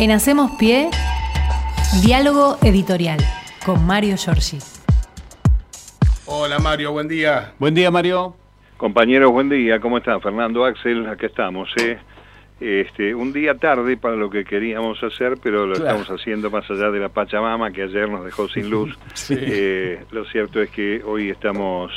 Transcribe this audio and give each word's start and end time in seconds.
En 0.00 0.12
Hacemos 0.12 0.52
Pie, 0.52 0.90
diálogo 2.04 2.56
editorial 2.62 3.18
con 3.66 3.84
Mario 3.84 4.14
Giorgi. 4.16 4.58
Hola 6.24 6.60
Mario, 6.60 6.92
buen 6.92 7.08
día. 7.08 7.52
Buen 7.58 7.74
día 7.74 7.90
Mario. 7.90 8.36
Compañeros, 8.76 9.32
buen 9.32 9.48
día. 9.48 9.80
¿Cómo 9.80 9.98
están? 9.98 10.20
Fernando, 10.20 10.64
Axel, 10.64 11.04
acá 11.08 11.26
estamos. 11.26 11.68
¿eh? 11.78 11.98
Este, 12.60 13.12
un 13.12 13.32
día 13.32 13.56
tarde 13.56 13.96
para 13.96 14.14
lo 14.14 14.30
que 14.30 14.44
queríamos 14.44 15.02
hacer, 15.02 15.34
pero 15.42 15.66
lo 15.66 15.74
estamos 15.74 16.06
haciendo 16.08 16.48
más 16.48 16.70
allá 16.70 16.92
de 16.92 17.00
la 17.00 17.08
Pachamama 17.08 17.72
que 17.72 17.82
ayer 17.82 18.08
nos 18.08 18.24
dejó 18.24 18.48
sin 18.48 18.70
luz. 18.70 18.96
Eh, 19.30 20.04
lo 20.12 20.24
cierto 20.26 20.62
es 20.62 20.70
que 20.70 21.02
hoy 21.04 21.30
estamos 21.30 21.90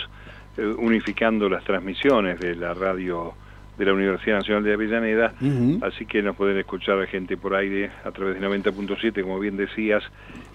eh, 0.58 0.66
unificando 0.66 1.48
las 1.48 1.64
transmisiones 1.64 2.40
de 2.40 2.56
la 2.56 2.74
radio 2.74 3.36
de 3.82 3.88
la 3.88 3.94
Universidad 3.94 4.38
Nacional 4.38 4.64
de 4.64 4.74
Avellaneda, 4.74 5.34
así 5.82 6.06
que 6.06 6.22
nos 6.22 6.36
pueden 6.36 6.56
escuchar 6.60 7.02
a 7.02 7.08
gente 7.08 7.36
por 7.36 7.56
aire 7.56 7.90
a 8.06 8.12
través 8.12 8.40
de 8.40 8.48
90.7, 8.48 9.24
como 9.24 9.40
bien 9.40 9.58
decías, 9.58 10.04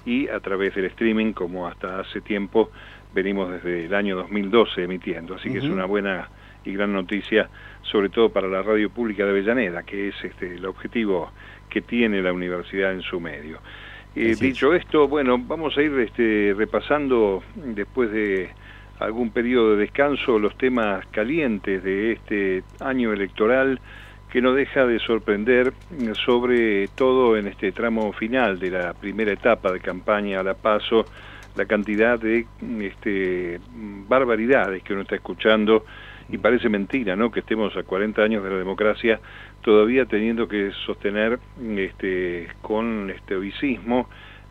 y 0.04 0.28
a 0.28 0.38
través 0.38 0.76
del 0.76 0.84
streaming, 0.84 1.32
como 1.32 1.66
hasta 1.66 1.98
hace 1.98 2.20
tiempo 2.20 2.70
venimos 3.12 3.50
desde 3.50 3.86
el 3.86 3.94
año 3.94 4.14
2012 4.16 4.84
emitiendo, 4.84 5.34
así 5.34 5.50
que 5.50 5.58
es 5.58 5.64
una 5.64 5.86
buena 5.86 6.28
y 6.64 6.72
gran 6.72 6.92
noticia, 6.92 7.48
sobre 7.82 8.10
todo 8.10 8.28
para 8.28 8.46
la 8.46 8.62
radio 8.62 8.90
pública 8.90 9.24
de 9.24 9.30
Avellaneda, 9.30 9.82
que 9.82 10.08
es 10.08 10.14
este, 10.22 10.54
el 10.54 10.64
objetivo 10.64 11.32
que 11.68 11.80
tiene 11.80 12.22
la 12.22 12.32
universidad 12.32 12.92
en 12.92 13.02
su 13.02 13.18
medio. 13.18 13.58
Eh, 14.14 14.36
dicho 14.40 14.72
esto, 14.72 15.08
bueno, 15.08 15.36
vamos 15.36 15.76
a 15.76 15.82
ir 15.82 15.92
este, 15.98 16.54
repasando 16.56 17.42
después 17.56 18.12
de 18.12 18.50
algún 18.98 19.30
periodo 19.30 19.72
de 19.72 19.78
descanso 19.78 20.38
los 20.38 20.56
temas 20.56 21.06
calientes 21.08 21.82
de 21.82 22.12
este 22.12 22.62
año 22.80 23.12
electoral 23.12 23.80
que 24.30 24.40
no 24.40 24.52
deja 24.54 24.86
de 24.86 24.98
sorprender 24.98 25.72
sobre 26.24 26.88
todo 26.88 27.36
en 27.36 27.46
este 27.46 27.72
tramo 27.72 28.12
final 28.12 28.58
de 28.58 28.70
la 28.70 28.94
primera 28.94 29.32
etapa 29.32 29.72
de 29.72 29.80
campaña 29.80 30.40
a 30.40 30.42
la 30.42 30.54
paso 30.54 31.04
la 31.56 31.64
cantidad 31.64 32.18
de 32.18 32.46
este, 32.80 33.60
barbaridades 34.08 34.82
que 34.82 34.92
uno 34.92 35.02
está 35.02 35.16
escuchando 35.16 35.84
y 36.28 36.38
parece 36.38 36.68
mentira, 36.68 37.16
¿no? 37.16 37.30
Que 37.30 37.40
estemos 37.40 37.76
a 37.76 37.82
40 37.82 38.20
años 38.22 38.42
de 38.44 38.50
la 38.50 38.56
democracia 38.56 39.20
todavía 39.62 40.06
teniendo 40.06 40.48
que 40.48 40.72
sostener 40.84 41.38
este, 41.76 42.48
con 42.62 43.10
este 43.10 43.36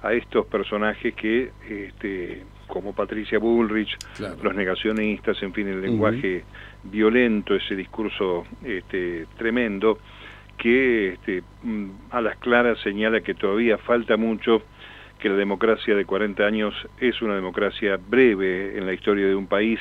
a 0.02 0.14
estos 0.14 0.46
personajes 0.46 1.14
que 1.16 1.52
este, 1.70 2.44
como 2.68 2.94
Patricia 2.94 3.40
Bullrich, 3.40 3.98
los 4.42 4.56
negacionistas, 4.56 5.42
en 5.44 5.54
fin, 5.54 5.68
el 5.68 5.82
lenguaje 5.82 6.44
violento, 6.84 7.56
ese 7.56 7.76
discurso 7.76 8.46
este, 8.64 9.26
tremendo, 9.38 10.00
que 10.58 11.14
este, 11.14 11.44
mm, 11.64 11.90
a 12.12 12.22
las 12.22 12.38
claras 12.38 12.80
señala 12.80 13.22
que 13.22 13.34
todavía 13.34 13.78
falta 13.78 14.18
mucho, 14.18 14.64
que 15.20 15.30
la 15.30 15.36
democracia 15.36 15.96
de 15.96 16.06
40 16.06 16.44
años 16.44 16.74
es 17.00 17.22
una 17.22 17.36
democracia 17.36 17.98
breve 17.98 18.78
en 18.78 18.86
la 18.86 18.94
historia 18.94 19.28
de 19.28 19.36
un 19.36 19.48
país 19.48 19.80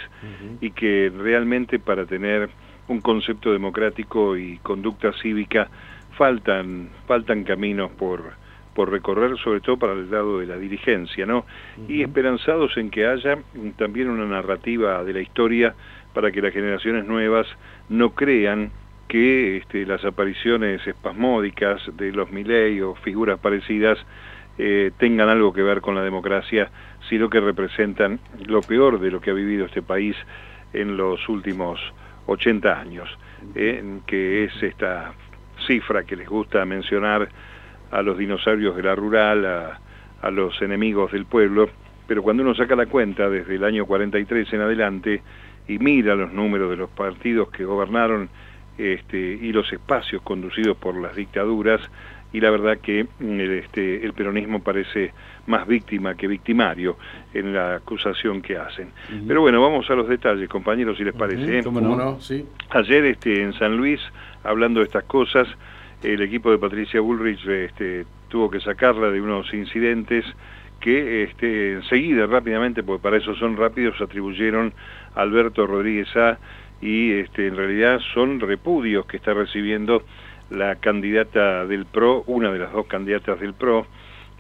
y 0.61 0.71
que 0.71 1.13
realmente 1.15 1.79
para 1.79 2.07
tener 2.07 2.49
un 2.89 3.01
concepto 3.01 3.53
democrático 3.53 4.37
y 4.37 4.59
conducta 4.59 5.13
cívica 5.21 5.69
faltan, 6.17 6.91
faltan 7.07 7.45
caminos 7.45 7.91
por 7.93 8.44
por 8.75 8.91
recorrer, 8.91 9.37
sobre 9.39 9.61
todo 9.61 9.77
para 9.77 9.93
el 9.93 10.11
lado 10.11 10.41
de 10.41 10.47
la 10.47 10.57
dirigencia, 10.57 11.27
¿no? 11.27 11.47
Y 11.89 12.03
esperanzados 12.03 12.77
en 12.77 12.91
que 12.91 13.07
haya 13.07 13.39
también 13.77 14.11
una 14.11 14.27
narrativa 14.27 15.05
de 15.05 15.13
la 15.13 15.21
historia 15.21 15.75
para 16.13 16.31
que 16.33 16.43
las 16.43 16.53
generaciones 16.53 17.07
nuevas 17.07 17.47
no 17.89 18.15
crean 18.15 18.71
que 19.09 19.59
este, 19.59 19.87
las 19.87 20.05
apariciones 20.05 20.87
espasmódicas 20.87 21.83
de 21.97 22.13
los 22.13 22.31
Milley 22.31 22.81
o 22.81 22.95
figuras 22.95 23.39
parecidas 23.39 23.99
eh, 24.59 24.93
tengan 24.99 25.29
algo 25.29 25.53
que 25.53 25.63
ver 25.63 25.81
con 25.81 25.95
la 25.95 26.03
democracia, 26.03 26.71
sino 27.09 27.29
que 27.29 27.41
representan 27.41 28.21
lo 28.47 28.61
peor 28.61 29.01
de 29.01 29.11
lo 29.11 29.21
que 29.21 29.31
ha 29.31 29.35
vivido 29.35 29.67
este 29.67 29.83
país 29.83 30.17
en 30.73 30.97
los 30.97 31.29
últimos 31.29 31.81
80 32.27 32.81
años, 32.81 33.09
eh, 33.55 34.01
que 34.07 34.45
es 34.45 34.63
esta 34.63 35.13
cifra 35.67 36.05
que 36.05 36.17
les 36.17 36.29
gusta 36.29 36.65
mencionar 36.65 37.29
a 37.95 38.03
los 38.03 38.19
dinosaurios 38.19 38.75
de 38.75 38.83
la 38.83 38.97
rural, 38.97 39.47
a, 39.47 40.31
los 40.31 40.61
enemigos 40.63 41.13
del 41.13 41.27
pueblo, 41.27 41.69
pero 42.09 42.23
cuando 42.23 42.43
uno 42.43 42.55
saca 42.55 42.75
la 42.75 42.87
cuenta 42.87 43.29
desde 43.29 43.57
el 43.57 43.63
año 43.63 43.85
43 43.85 44.53
en 44.55 44.61
adelante 44.63 45.23
y 45.69 45.79
mira 45.79 46.15
los 46.15 46.33
números 46.33 46.71
de 46.71 46.77
los 46.77 46.89
partidos 46.91 47.51
que 47.51 47.65
gobernaron 47.65 48.31
este, 48.79 49.19
y 49.19 49.53
los 49.53 49.71
espacios 49.71 50.23
conducidos 50.23 50.79
por 50.79 50.97
las 50.97 51.15
dictaduras, 51.15 51.81
y 52.33 52.41
la 52.41 52.51
verdad 52.51 52.79
que 52.79 53.05
mm, 53.05 53.41
el, 53.41 53.51
este, 53.53 54.05
el 54.05 54.13
peronismo 54.13 54.61
parece 54.61 55.13
más 55.47 55.67
víctima 55.69 56.17
que 56.17 56.27
victimario 56.27 56.97
en 57.33 57.53
la 57.53 57.77
acusación 57.77 58.43
que 58.43 58.57
hacen. 58.57 58.89
Pero 59.29 59.43
bueno, 59.43 59.63
vamos 59.63 59.89
a 59.91 59.95
los 59.95 60.09
detalles, 60.09 60.49
compañeros, 60.49 60.97
si 60.97 61.05
les 61.05 61.15
parece. 61.15 61.59
¿eh? 61.59 61.63
¿Cómo 61.63 61.81
no? 61.81 62.19
Sí. 62.21 62.45
Ayer 62.71 63.05
este, 63.05 63.43
en 63.43 63.53
San 63.53 63.77
Luis, 63.77 64.01
hablando 64.43 64.81
de 64.81 64.87
estas 64.87 65.05
cosas, 65.05 65.47
el 66.03 66.23
equipo 66.23 66.51
de 66.51 66.59
Patricia 66.59 67.01
Bullrich 67.01 67.47
este, 67.47 68.07
tuvo 68.29 68.51
que 68.51 68.61
sacarla 68.61 69.11
de 69.11 69.21
unos 69.21 69.53
incidentes 69.55 70.25
que 70.81 71.23
este, 71.25 71.75
enseguida, 71.75 72.27
rápidamente, 72.27 72.83
porque 72.83 73.03
para 73.03 73.17
eso 73.17 73.35
son 73.37 73.57
rápidos, 73.57 74.01
atribuyeron 74.01 74.73
a 75.15 75.23
Alberto 75.23 75.67
Rodríguez 75.67 76.15
A 76.17 76.39
y 76.81 77.13
este, 77.13 77.47
en 77.47 77.57
realidad 77.57 78.01
son 78.13 78.41
repudios 78.41 79.07
que 79.07 79.17
está 79.17 79.33
recibiendo 79.33 80.05
la 80.51 80.77
candidata 80.77 81.67
del 81.67 81.87
PRO, 81.87 82.25
una 82.27 82.53
de 82.53 82.59
las 82.59 82.73
dos 82.73 82.87
candidatas 82.87 83.41
del 83.41 83.55
PRO, 83.55 83.87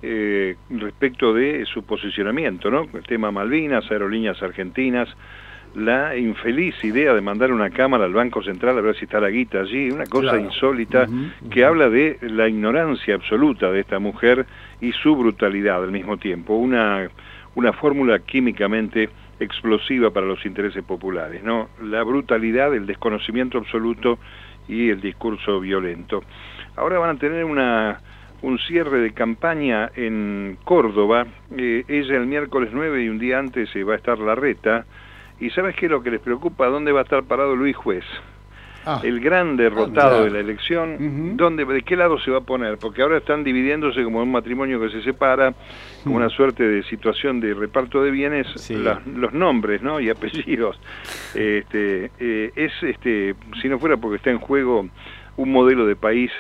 eh, 0.03 0.57
respecto 0.69 1.33
de 1.33 1.65
su 1.65 1.85
posicionamiento, 1.85 2.71
¿no? 2.71 2.87
El 2.93 3.05
tema 3.05 3.31
Malvinas, 3.31 3.91
aerolíneas 3.91 4.43
argentinas, 4.43 5.09
la 5.75 6.17
infeliz 6.17 6.75
idea 6.85 7.15
de 7.15 7.21
mandar 7.21 7.53
una 7.53 7.71
cámara 7.71 8.05
al 8.05 8.13
Banco 8.13 8.43
Central 8.43 8.79
a 8.79 8.81
ver 8.81 8.97
si 8.97 9.05
está 9.05 9.21
la 9.21 9.31
guita 9.31 9.61
allí, 9.61 9.91
una 9.91 10.07
cosa 10.07 10.39
insólita 10.39 11.09
que 11.51 11.65
habla 11.65 11.89
de 11.89 12.19
la 12.23 12.49
ignorancia 12.49 13.15
absoluta 13.15 13.71
de 13.71 13.81
esta 13.81 13.99
mujer 13.99 14.47
y 14.81 14.93
su 14.93 15.17
brutalidad 15.17 15.83
al 15.83 15.91
mismo 15.91 16.17
tiempo, 16.17 16.55
una, 16.55 17.09
una 17.55 17.73
fórmula 17.73 18.21
químicamente 18.21 19.09
explosiva 19.41 20.11
para 20.11 20.27
los 20.27 20.45
intereses 20.47 20.85
populares, 20.85 21.43
¿no? 21.43 21.69
La 21.83 22.03
brutalidad, 22.05 22.73
el 22.75 22.87
desconocimiento 22.87 23.59
absoluto 23.59 24.19
y 24.69 24.91
el 24.91 25.01
discurso 25.01 25.61
violento. 25.61 26.23
Ahora 26.77 26.99
van 26.99 27.17
a 27.17 27.19
tener 27.19 27.45
una, 27.45 28.01
un 28.43 28.59
cierre 28.59 29.01
de 29.01 29.13
campaña 29.13 29.91
en 29.97 30.57
Córdoba, 30.65 31.27
eh, 31.57 31.85
ella 31.89 32.17
el 32.17 32.27
miércoles 32.27 32.71
9 32.73 33.05
y 33.05 33.09
un 33.09 33.19
día 33.19 33.39
antes 33.39 33.71
se 33.71 33.85
va 33.85 33.95
a 33.95 33.97
estar 33.97 34.19
la 34.19 34.35
reta, 34.35 34.85
¿Y 35.41 35.51
sabes 35.51 35.75
qué 35.77 35.87
es 35.87 35.93
lo 35.93 36.03
que 36.03 36.11
les 36.11 36.21
preocupa? 36.21 36.67
¿Dónde 36.67 36.93
va 36.93 37.01
a 37.01 37.03
estar 37.05 37.23
parado 37.25 37.57
Luis 37.57 37.77
Juez? 37.77 38.05
Ah. 38.87 39.01
el 39.03 39.19
gran 39.19 39.57
derrotado 39.57 40.19
ah, 40.19 40.25
de 40.25 40.31
la 40.31 40.41
elección, 40.41 41.39
¿dónde, 41.39 41.65
¿de 41.65 41.83
qué 41.83 41.97
lado 41.97 42.19
se 42.19 42.31
va 42.31 42.39
a 42.39 42.41
poner? 42.43 42.77
Porque 42.77 43.01
ahora 43.01 43.17
están 43.17 43.43
dividiéndose 43.43 44.05
como 44.05 44.23
un 44.23 44.31
matrimonio 44.31 44.79
que 44.79 44.91
se 44.91 45.03
separa, 45.03 45.55
como 46.03 46.17
una 46.17 46.29
suerte 46.29 46.65
de 46.65 46.83
situación 46.83 47.41
de 47.41 47.55
reparto 47.55 48.03
de 48.03 48.11
bienes, 48.11 48.47
los 49.07 49.33
nombres 49.33 49.81
¿no? 49.81 50.01
y 50.01 50.11
apellidos. 50.11 50.79
Este, 51.35 52.11
eh, 52.21 52.53
es, 52.55 52.73
este, 52.83 53.35
si 53.61 53.69
no 53.69 53.79
fuera 53.79 53.97
porque 53.97 54.17
está 54.17 54.31
en 54.31 54.39
juego 54.39 54.89
un 55.37 55.53
modelo 55.53 55.85
de 55.85 55.97
país 55.97 56.31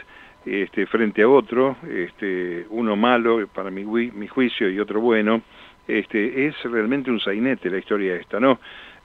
este, 0.47 0.87
frente 0.87 1.23
a 1.23 1.29
otro, 1.29 1.77
este, 1.89 2.65
uno 2.71 2.95
malo 2.95 3.47
para 3.49 3.71
mi, 3.71 3.85
mi 3.85 4.29
juicio 4.29 4.71
y 4.71 4.79
otro 4.79 5.01
bueno, 5.01 5.43
este, 5.87 6.47
es 6.47 6.55
realmente 6.65 7.11
un 7.11 7.21
sainete 7.21 7.71
la 7.71 7.79
historia 7.79 8.17
esta, 8.17 8.41
¿no? 8.41 8.59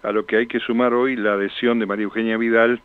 A 0.04 0.12
lo 0.12 0.26
que 0.26 0.38
hay 0.38 0.48
que 0.48 0.60
sumar 0.60 0.94
hoy 0.94 1.16
la 1.16 1.34
adhesión 1.34 1.80
de 1.80 1.86
María 1.86 2.06
Eugenia 2.06 2.38
Vidal 2.38 2.82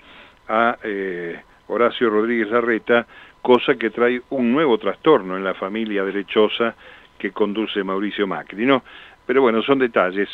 a 0.49 0.77
eh, 0.83 1.41
Horacio 1.69 2.11
Rodríguez 2.11 2.51
Larreta, 2.51 3.07
cosa 3.41 3.77
que 3.77 3.91
trae 3.91 4.21
un 4.31 4.53
nuevo 4.53 4.79
trastorno 4.79 5.37
en 5.37 5.45
la 5.45 5.55
familia 5.55 6.05
derechosa 6.05 6.75
que 7.19 7.31
conduce 7.31 7.85
Mauricio 7.85 8.27
Macri, 8.27 8.67
¿no? 8.67 8.83
Pero 9.27 9.43
bueno, 9.43 9.63
son 9.63 9.79
detalles. 9.79 10.29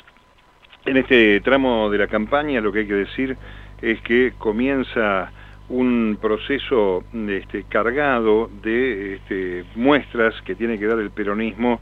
En 0.85 0.97
este 0.97 1.41
tramo 1.41 1.91
de 1.91 1.99
la 1.99 2.07
campaña 2.07 2.61
lo 2.61 2.73
que 2.73 2.81
hay 2.81 2.87
que 2.87 2.95
decir 2.95 3.37
es 3.83 4.01
que 4.03 4.33
comienza 4.39 5.31
un 5.69 6.19
proceso 6.21 7.05
este, 7.29 7.65
cargado 7.65 8.51
de 8.63 9.15
este, 9.15 9.65
muestras 9.77 10.35
que 10.43 10.55
tiene 10.55 10.79
que 10.79 10.87
dar 10.87 10.99
el 10.99 11.11
peronismo 11.11 11.81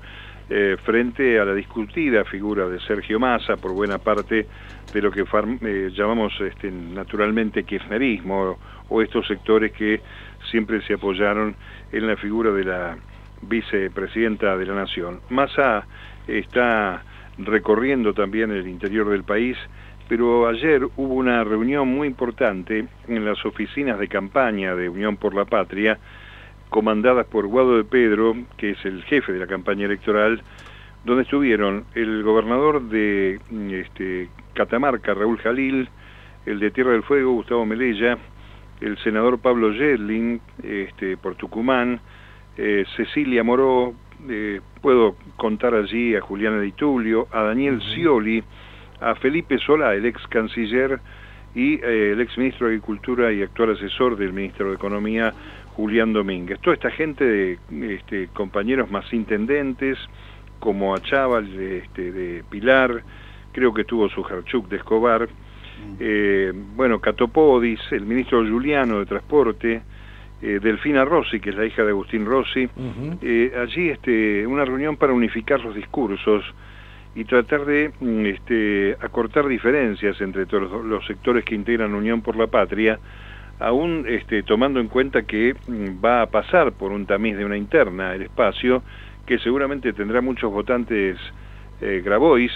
eh, 0.51 0.77
frente 0.83 1.39
a 1.39 1.45
la 1.45 1.55
discutida 1.55 2.25
figura 2.25 2.67
de 2.69 2.81
Sergio 2.81 3.21
Massa 3.21 3.57
por 3.57 3.75
buena 3.75 3.99
parte 3.99 4.47
de 4.95 5.03
lo 5.03 5.11
que 5.11 5.21
eh, 5.21 5.91
llamamos 5.93 6.33
este, 6.41 6.71
naturalmente 6.71 7.65
kirchnerismo 7.65 8.57
o, 8.89 9.03
estos 9.03 9.27
sectores 9.27 9.73
que 9.73 10.01
siempre 10.51 10.81
se 10.87 10.95
apoyaron 10.95 11.55
en 11.93 12.07
la 12.07 12.17
figura 12.17 12.51
de 12.51 12.65
la 12.65 12.97
vicepresidenta 13.43 14.57
de 14.57 14.65
la 14.65 14.75
Nación. 14.75 15.21
Massa 15.29 15.87
está 16.27 17.03
recorriendo 17.37 18.15
también 18.15 18.51
el 18.51 18.67
interior 18.67 19.11
del 19.11 19.25
país, 19.25 19.59
pero 20.09 20.49
ayer 20.49 20.83
hubo 20.97 21.15
una 21.15 21.45
reunión 21.45 21.89
muy 21.89 22.09
importante 22.09 22.87
en 23.07 23.25
las 23.25 23.45
oficinas 23.45 23.99
de 23.99 24.09
campaña 24.09 24.75
de 24.75 24.89
Unión 24.89 25.19
por 25.19 25.35
la 25.35 25.45
Patria, 25.45 25.99
comandadas 26.69 27.27
por 27.27 27.47
Guado 27.47 27.77
de 27.77 27.85
Pedro, 27.85 28.35
que 28.57 28.71
es 28.71 28.85
el 28.85 29.03
jefe 29.05 29.33
de 29.33 29.39
la 29.39 29.47
campaña 29.47 29.87
electoral, 29.87 30.43
donde 31.05 31.23
estuvieron 31.23 31.85
el 31.95 32.23
gobernador 32.23 32.83
de 32.89 33.41
este, 33.71 34.29
Catamarca, 34.55 35.15
Raúl 35.15 35.39
Jalil, 35.39 35.89
el 36.47 36.61
de 36.61 36.71
Tierra 36.71 36.93
del 36.93 37.03
Fuego, 37.03 37.33
Gustavo 37.33 37.65
Melella, 37.65 38.19
el 38.81 38.97
senador 38.99 39.39
Pablo 39.39 39.73
Yerling, 39.73 40.41
este, 40.63 41.17
por 41.17 41.35
Tucumán, 41.35 42.01
eh, 42.57 42.85
Cecilia 42.97 43.43
Moró, 43.45 43.95
eh, 44.29 44.61
puedo 44.83 45.17
contar 45.37 45.75
allí 45.75 46.17
a 46.17 46.21
Juliana 46.21 46.61
Di 46.61 46.73
Tulio, 46.73 47.29
a 47.33 47.43
Daniel 47.43 47.81
Scioli, 47.81 48.43
a 49.01 49.15
Felipe 49.15 49.59
Solá, 49.59 49.95
el 49.95 50.07
ex 50.07 50.27
canciller 50.27 51.01
y 51.55 51.75
eh, 51.75 52.13
el 52.13 52.21
ex 52.21 52.37
ministro 52.37 52.67
de 52.67 52.75
Agricultura 52.75 53.33
y 53.33 53.43
actual 53.43 53.73
asesor 53.73 54.17
del 54.17 54.33
ministro 54.33 54.69
de 54.69 54.75
Economía, 54.75 55.33
Julián 55.79 56.13
Domínguez. 56.13 56.59
Toda 56.59 56.75
esta 56.75 56.91
gente 56.91 57.25
de 57.25 57.59
este, 57.95 58.27
compañeros 58.33 58.91
más 58.91 59.13
intendentes, 59.13 59.97
como 60.59 60.93
a 60.93 61.01
Chaval 61.01 61.47
este, 61.57 62.11
de 62.11 62.43
Pilar, 62.51 63.05
creo 63.53 63.73
que 63.73 63.85
tuvo 63.85 64.09
su 64.09 64.25
Jarchuk 64.25 64.69
de 64.69 64.79
Escobar, 64.79 65.29
eh, 66.01 66.53
bueno, 66.75 66.99
Catopodis, 66.99 67.81
el 67.93 68.07
ministro 68.07 68.45
Juliano 68.45 68.99
de 68.99 69.07
Transporte, 69.07 69.83
eh, 70.43 70.59
Delfina 70.61 71.05
Rossi, 71.05 71.39
que 71.39 71.51
es 71.51 71.57
la 71.57 71.65
hija 71.65 71.85
de 71.85 71.91
Agustín 71.91 72.27
Rossi, 72.27 72.69
eh, 73.23 73.53
allí 73.57 73.91
este, 73.91 74.45
una 74.49 74.65
reunión 74.65 74.97
para 74.97 75.13
unificar 75.13 75.61
los 75.61 75.77
discursos 75.77 76.45
y 77.15 77.25
tratar 77.25 77.65
de 77.67 77.93
mm, 78.01 78.27
este, 78.27 78.97
acortar 79.01 79.47
diferencias 79.47 80.21
entre 80.21 80.47
todos 80.47 80.85
los 80.85 81.07
sectores 81.07 81.45
que 81.45 81.55
integran 81.55 81.95
Unión 81.95 82.21
por 82.21 82.35
la 82.35 82.49
Patria, 82.49 82.99
aún 83.59 84.05
este, 84.09 84.43
tomando 84.43 84.81
en 84.81 84.89
cuenta 84.89 85.23
que 85.23 85.55
mm, 85.67 86.05
va 86.05 86.23
a 86.23 86.27
pasar 86.27 86.73
por 86.73 86.93
un 86.93 87.07
tamiz 87.07 87.37
de 87.37 87.45
una 87.45 87.57
interna 87.57 88.15
el 88.15 88.23
espacio, 88.23 88.83
que 89.27 89.39
seguramente 89.39 89.93
tendrá 89.93 90.21
muchos 90.21 90.51
votantes 90.51 91.19
eh, 91.81 92.03
Grabois, 92.05 92.53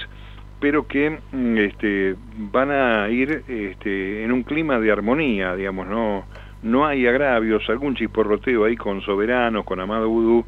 pero 0.61 0.87
que 0.87 1.19
mm, 1.33 1.57
este, 1.59 2.17
van 2.53 2.71
a 2.71 3.09
ir 3.11 3.43
este, 3.49 4.25
en 4.25 4.33
un 4.33 4.43
clima 4.43 4.79
de 4.79 4.93
armonía, 4.93 5.55
digamos, 5.57 5.87
no 5.87 6.25
no 6.63 6.87
hay 6.87 7.07
agravios, 7.07 7.69
algún 7.69 7.97
chisporroteo 7.97 8.65
ahí 8.65 8.77
con 8.77 9.01
Soberano, 9.03 9.65
con 9.65 9.81
Amado 9.81 10.09
Udú, 10.09 10.45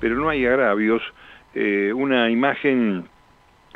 pero 0.00 0.16
no 0.16 0.28
hay 0.28 0.46
agravios. 0.46 1.02
Eh, 1.54 1.92
una 1.94 2.30
imagen 2.30 3.04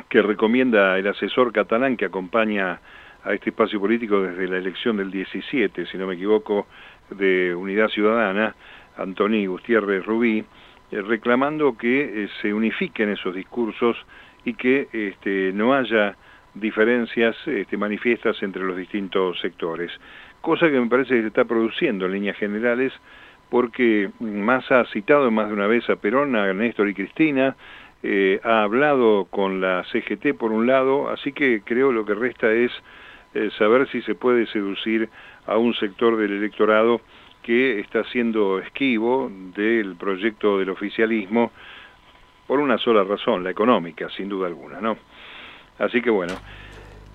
que 0.09 0.21
recomienda 0.21 0.97
el 0.97 1.07
asesor 1.07 1.51
catalán 1.51 1.95
que 1.95 2.05
acompaña 2.05 2.79
a 3.23 3.33
este 3.33 3.49
espacio 3.49 3.79
político 3.79 4.21
desde 4.21 4.47
la 4.47 4.57
elección 4.57 4.97
del 4.97 5.11
17, 5.11 5.85
si 5.85 5.97
no 5.97 6.07
me 6.07 6.15
equivoco, 6.15 6.67
de 7.09 7.55
Unidad 7.55 7.89
Ciudadana, 7.89 8.55
Antoni 8.97 9.45
Gutiérrez 9.45 10.05
Rubí, 10.05 10.43
eh, 10.91 11.01
reclamando 11.01 11.77
que 11.77 12.23
eh, 12.23 12.29
se 12.41 12.53
unifiquen 12.53 13.09
esos 13.09 13.33
discursos 13.33 13.97
y 14.45 14.53
que 14.53 14.87
este, 14.91 15.51
no 15.53 15.73
haya 15.73 16.15
diferencias 16.53 17.35
este, 17.47 17.77
manifiestas 17.77 18.41
entre 18.43 18.63
los 18.63 18.77
distintos 18.77 19.39
sectores. 19.39 19.91
Cosa 20.41 20.69
que 20.69 20.79
me 20.79 20.87
parece 20.87 21.15
que 21.15 21.21
se 21.21 21.27
está 21.27 21.45
produciendo 21.45 22.05
en 22.05 22.11
líneas 22.11 22.37
generales, 22.37 22.93
porque 23.49 24.09
Massa 24.19 24.81
ha 24.81 24.85
citado 24.85 25.31
más 25.31 25.47
de 25.47 25.53
una 25.53 25.67
vez 25.67 25.89
a 25.89 25.95
Perón, 25.95 26.35
a 26.35 26.51
Néstor 26.53 26.89
y 26.89 26.93
Cristina, 26.93 27.55
eh, 28.03 28.41
ha 28.43 28.63
hablado 28.63 29.25
con 29.29 29.61
la 29.61 29.85
CGT 29.85 30.33
por 30.37 30.51
un 30.51 30.67
lado, 30.67 31.09
así 31.09 31.31
que 31.31 31.61
creo 31.63 31.91
lo 31.91 32.05
que 32.05 32.13
resta 32.13 32.51
es 32.51 32.71
eh, 33.33 33.49
saber 33.57 33.87
si 33.89 34.01
se 34.01 34.15
puede 34.15 34.45
seducir 34.47 35.09
a 35.45 35.57
un 35.57 35.73
sector 35.75 36.17
del 36.17 36.31
electorado 36.33 37.01
que 37.41 37.79
está 37.79 38.03
siendo 38.05 38.59
esquivo 38.59 39.29
del 39.55 39.95
proyecto 39.95 40.59
del 40.59 40.69
oficialismo 40.69 41.51
por 42.47 42.59
una 42.59 42.77
sola 42.77 43.03
razón, 43.03 43.43
la 43.43 43.51
económica, 43.51 44.09
sin 44.09 44.29
duda 44.29 44.47
alguna, 44.47 44.79
¿no? 44.79 44.97
Así 45.79 46.01
que 46.01 46.09
bueno, 46.09 46.33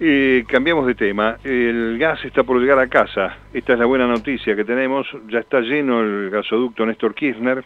eh, 0.01 0.45
cambiamos 0.47 0.87
de 0.87 0.95
tema. 0.95 1.39
El 1.43 1.99
gas 1.99 2.25
está 2.25 2.45
por 2.45 2.61
llegar 2.61 2.79
a 2.79 2.89
casa. 2.89 3.37
Esta 3.53 3.73
es 3.73 3.79
la 3.79 3.87
buena 3.87 4.07
noticia 4.07 4.55
que 4.55 4.65
tenemos. 4.65 5.07
Ya 5.29 5.41
está 5.41 5.61
lleno 5.61 6.01
el 6.01 6.31
gasoducto 6.31 6.87
Néstor 6.87 7.15
Kirchner 7.15 7.65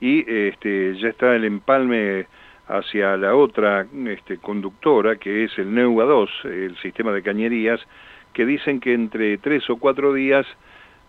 y 0.00 0.20
este, 0.30 0.96
ya 0.96 1.08
está 1.08 1.34
el 1.34 1.44
empalme 1.44 2.26
hacia 2.68 3.16
la 3.16 3.34
otra 3.34 3.86
este, 4.06 4.38
conductora, 4.38 5.16
que 5.16 5.44
es 5.44 5.58
el 5.58 5.74
NEUA 5.74 6.04
2, 6.04 6.30
el 6.44 6.76
sistema 6.78 7.12
de 7.12 7.22
cañerías, 7.22 7.80
que 8.32 8.46
dicen 8.46 8.80
que 8.80 8.94
entre 8.94 9.38
tres 9.38 9.68
o 9.70 9.76
cuatro 9.76 10.12
días, 10.12 10.46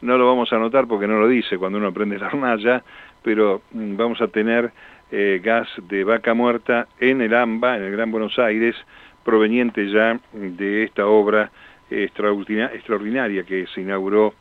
no 0.01 0.17
lo 0.17 0.27
vamos 0.27 0.51
a 0.53 0.57
notar 0.57 0.87
porque 0.87 1.07
no 1.07 1.19
lo 1.19 1.27
dice 1.27 1.57
cuando 1.57 1.77
uno 1.77 1.93
prende 1.93 2.19
la 2.19 2.27
hornalla, 2.27 2.83
pero 3.23 3.61
mm, 3.71 3.95
vamos 3.95 4.21
a 4.21 4.27
tener 4.27 4.71
eh, 5.11 5.41
gas 5.43 5.67
de 5.89 6.03
vaca 6.03 6.33
muerta 6.33 6.87
en 6.99 7.21
el 7.21 7.33
AMBA, 7.33 7.77
en 7.77 7.83
el 7.83 7.91
Gran 7.91 8.11
Buenos 8.11 8.37
Aires, 8.37 8.75
proveniente 9.23 9.89
ya 9.89 10.19
de 10.33 10.83
esta 10.83 11.07
obra 11.07 11.51
extraordinaria 11.89 13.43
que 13.43 13.67
se 13.67 13.81
inauguró 13.81 14.33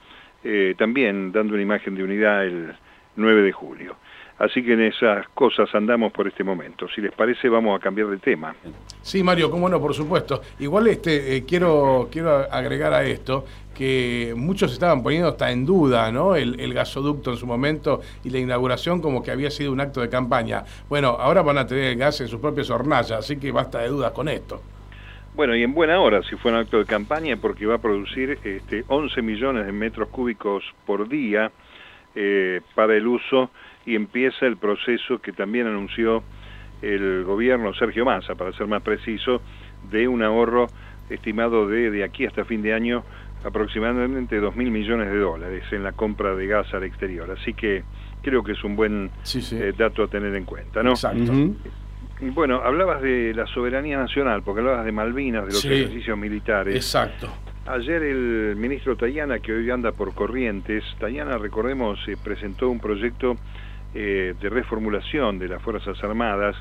eh, 0.43 0.75
también 0.77 1.33
dando 1.33 1.55
una 1.55 1.63
imagen 1.63 1.95
de 1.95 2.05
unidad 2.05 2.45
el 2.45 2.75
9 3.17 3.43
de 3.43 3.53
julio. 3.53 3.97
Así 4.39 4.65
que 4.65 4.73
en 4.73 4.83
esas 4.83 5.29
cosas 5.29 5.73
andamos 5.75 6.13
por 6.13 6.27
este 6.27 6.43
momento. 6.43 6.89
Si 6.89 7.01
les 7.01 7.13
parece, 7.13 7.49
vamos 7.49 7.79
a 7.79 7.83
cambiar 7.83 8.09
de 8.09 8.19
tema. 8.19 8.55
Sí, 9.01 9.23
Mario, 9.23 9.51
cómo 9.51 9.69
no, 9.69 9.81
por 9.81 9.95
supuesto. 9.95 10.41
Igual 10.59 10.89
este, 10.89 11.37
eh, 11.37 11.45
quiero, 11.47 12.09
quiero 12.11 12.31
agregar 12.51 12.93
a 12.93 13.05
esto 13.05 13.45
que 13.75 14.35
muchos 14.37 14.73
estaban 14.73 15.03
poniendo 15.03 15.29
hasta 15.29 15.51
en 15.51 15.67
duda 15.67 16.11
¿no? 16.13 16.37
El, 16.37 16.61
el, 16.61 16.73
gasoducto 16.73 17.33
en 17.33 17.37
su 17.37 17.47
momento 17.47 18.01
y 18.23 18.31
la 18.31 18.39
inauguración 18.39 19.01
como 19.01 19.23
que 19.23 19.33
había 19.33 19.51
sido 19.51 19.73
un 19.73 19.81
acto 19.81 20.01
de 20.01 20.09
campaña. 20.09 20.65
Bueno, 20.89 21.09
ahora 21.09 21.43
van 21.43 21.59
a 21.59 21.67
tener 21.67 21.85
el 21.85 21.97
gas 21.97 22.21
en 22.21 22.29
sus 22.29 22.41
propias 22.41 22.71
hornallas, 22.71 23.13
así 23.13 23.37
que 23.37 23.53
basta 23.53 23.81
de 23.81 23.89
dudas 23.89 24.13
con 24.13 24.29
esto. 24.29 24.63
Bueno, 25.35 25.57
y 25.57 25.65
en 25.65 25.75
buena 25.75 26.01
hora 26.01 26.23
si 26.23 26.37
fue 26.37 26.53
un 26.53 26.59
acto 26.59 26.79
de 26.79 26.85
campaña 26.85 27.37
porque 27.37 27.67
va 27.67 27.75
a 27.75 27.79
producir 27.79 28.39
este, 28.43 28.85
11 28.87 29.21
millones 29.23 29.67
de 29.67 29.73
metros 29.73 30.09
cúbicos 30.09 30.63
por 30.87 31.09
día 31.09 31.51
eh, 32.15 32.61
para 32.75 32.97
el 32.97 33.07
uso 33.07 33.51
y 33.87 33.95
empieza 33.97 34.47
el 34.47 34.57
proceso 34.57 35.21
que 35.21 35.33
también 35.33 35.67
anunció 35.67 36.23
el 36.83 37.25
gobierno 37.25 37.75
Sergio 37.75 38.05
Massa, 38.05 38.35
para 38.35 38.53
ser 38.53 38.67
más 38.67 38.83
preciso, 38.83 39.41
de 39.91 40.09
un 40.09 40.23
ahorro 40.23 40.67
estimado 41.11 41.69
de, 41.69 41.91
de 41.91 42.05
aquí 42.05 42.27
hasta 42.27 42.45
fin 42.45 42.63
de 42.63 42.75
año 42.75 43.05
aproximadamente 43.45 44.41
2 44.41 44.57
mil 44.57 44.71
millones 44.71 45.11
de 45.11 45.19
dólares 45.19 45.65
en 45.71 45.85
la 45.85 45.93
compra 45.93 46.35
de 46.35 46.47
gas 46.47 46.73
al 46.73 46.85
exterior. 46.85 47.31
Así 47.31 47.53
que 47.53 47.85
creo 48.23 48.43
que 48.43 48.53
es 48.53 48.65
un 48.65 48.75
buen 48.75 49.11
eh, 49.35 49.73
dato 49.77 50.05
a 50.05 50.09
tener 50.09 50.35
en 50.35 50.45
cuenta, 50.45 50.83
¿no? 50.83 50.91
Exacto. 50.91 51.33
Bueno, 52.21 52.63
hablabas 52.65 53.03
de 53.03 53.35
la 53.35 53.47
soberanía 53.47 53.99
nacional, 53.99 54.43
porque 54.43 54.61
hablabas 54.61 54.85
de 54.85 54.93
Malvinas, 54.93 55.47
de 55.47 55.53
los 55.53 55.65
ejercicios 55.65 56.17
militares. 56.17 56.75
Exacto. 56.75 57.29
Ayer 57.67 58.03
el 58.03 58.57
ministro 58.57 58.95
Tayana, 58.95 59.39
que 59.39 59.51
hoy 59.51 59.71
anda 59.71 59.93
por 59.93 60.15
Corrientes, 60.15 60.85
Tayana, 61.01 61.39
recordemos, 61.39 61.99
eh, 62.07 62.15
presentó 62.23 62.69
un 62.69 62.79
proyecto 62.79 63.39
eh, 63.95 64.35
de 64.39 64.51
reformulación 64.51 65.39
de 65.39 65.49
las 65.49 65.63
Fuerzas 65.63 65.97
Armadas, 66.05 66.57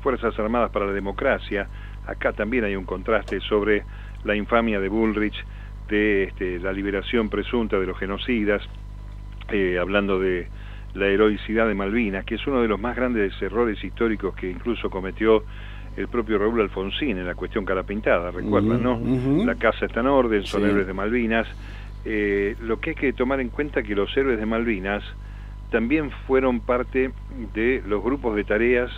Fuerzas 0.00 0.38
Armadas 0.38 0.70
para 0.70 0.86
la 0.86 0.92
Democracia. 0.92 1.66
Acá 2.06 2.34
también 2.34 2.62
hay 2.62 2.76
un 2.76 2.84
contraste 2.84 3.40
sobre 3.40 3.82
la 4.22 4.36
infamia 4.36 4.78
de 4.78 4.88
Bullrich, 4.88 5.44
de 5.88 6.24
este, 6.24 6.60
la 6.60 6.72
liberación 6.72 7.30
presunta 7.30 7.80
de 7.80 7.86
los 7.86 7.98
genocidas, 7.98 8.62
eh, 9.50 9.76
hablando 9.80 10.20
de 10.20 10.46
la 10.94 11.08
heroicidad 11.08 11.66
de 11.66 11.74
Malvinas, 11.74 12.24
que 12.24 12.36
es 12.36 12.46
uno 12.46 12.62
de 12.62 12.68
los 12.68 12.78
más 12.78 12.94
grandes 12.94 13.34
errores 13.42 13.82
históricos 13.82 14.36
que 14.36 14.50
incluso 14.50 14.88
cometió 14.88 15.42
el 15.96 16.08
propio 16.08 16.38
Raúl 16.38 16.60
Alfonsín 16.60 17.18
en 17.18 17.26
la 17.26 17.34
cuestión 17.34 17.64
cara 17.64 17.82
pintada, 17.82 18.30
recuerdan, 18.30 18.82
¿no? 18.82 19.00
La 19.44 19.54
casa 19.54 19.86
está 19.86 20.00
en 20.00 20.06
orden, 20.06 20.44
son 20.44 20.64
héroes 20.64 20.86
de 20.86 20.92
Malvinas. 20.92 21.46
Eh, 22.04 22.56
lo 22.60 22.80
que 22.80 22.90
hay 22.90 22.96
que 22.96 23.12
tomar 23.12 23.40
en 23.40 23.48
cuenta 23.48 23.82
que 23.82 23.94
los 23.94 24.14
héroes 24.16 24.38
de 24.38 24.46
Malvinas 24.46 25.02
también 25.70 26.10
fueron 26.26 26.60
parte 26.60 27.12
de 27.54 27.82
los 27.86 28.02
grupos 28.02 28.36
de 28.36 28.44
tareas 28.44 28.90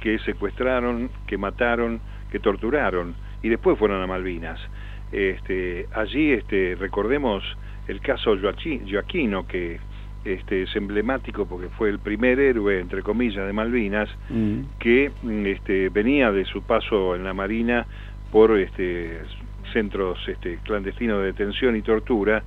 que 0.00 0.18
secuestraron, 0.20 1.10
que 1.26 1.38
mataron, 1.38 2.00
que 2.30 2.38
torturaron 2.38 3.14
y 3.42 3.48
después 3.48 3.78
fueron 3.78 4.02
a 4.02 4.06
Malvinas. 4.06 4.60
Este, 5.12 5.88
allí 5.92 6.32
este, 6.32 6.76
recordemos 6.78 7.42
el 7.88 8.00
caso 8.00 8.36
Joaquino, 8.40 9.46
que 9.46 9.80
este, 10.24 10.64
es 10.64 10.76
emblemático 10.76 11.46
porque 11.46 11.68
fue 11.68 11.88
el 11.88 11.98
primer 11.98 12.38
héroe, 12.38 12.78
entre 12.78 13.02
comillas, 13.02 13.46
de 13.46 13.52
Malvinas, 13.52 14.08
mm. 14.28 14.60
que 14.78 15.10
mm, 15.22 15.46
este, 15.46 15.88
venía 15.88 16.30
de 16.30 16.44
su 16.44 16.62
paso 16.62 17.14
en 17.14 17.24
la 17.24 17.32
Marina 17.32 17.86
por 18.30 18.56
este, 18.58 19.20
centros 19.72 20.18
este, 20.28 20.58
clandestinos 20.62 21.20
de 21.20 21.26
detención 21.26 21.76
y 21.76 21.82
tortura, 21.82 22.42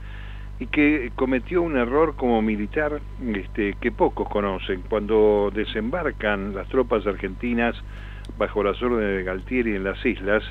y 0.59 0.67
que 0.67 1.11
cometió 1.15 1.63
un 1.63 1.75
error 1.75 2.15
como 2.15 2.41
militar 2.41 3.01
este, 3.33 3.75
que 3.81 3.91
pocos 3.91 4.29
conocen. 4.29 4.83
Cuando 4.87 5.51
desembarcan 5.53 6.53
las 6.53 6.67
tropas 6.67 7.07
argentinas 7.07 7.75
bajo 8.37 8.63
las 8.63 8.81
órdenes 8.81 9.17
de 9.17 9.23
Galtieri 9.23 9.75
en 9.75 9.83
las 9.83 10.05
islas, 10.05 10.43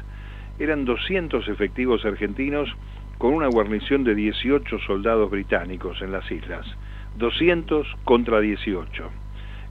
eran 0.59 0.85
200 0.85 1.49
efectivos 1.49 2.05
argentinos 2.05 2.69
con 3.17 3.33
una 3.33 3.47
guarnición 3.47 4.03
de 4.03 4.17
18 4.17 4.81
soldados 4.81 5.31
británicos 5.31 6.03
en 6.03 6.11
las 6.11 6.29
islas 6.31 6.67
200 7.17 7.87
contra 8.05 8.41
18. 8.41 9.11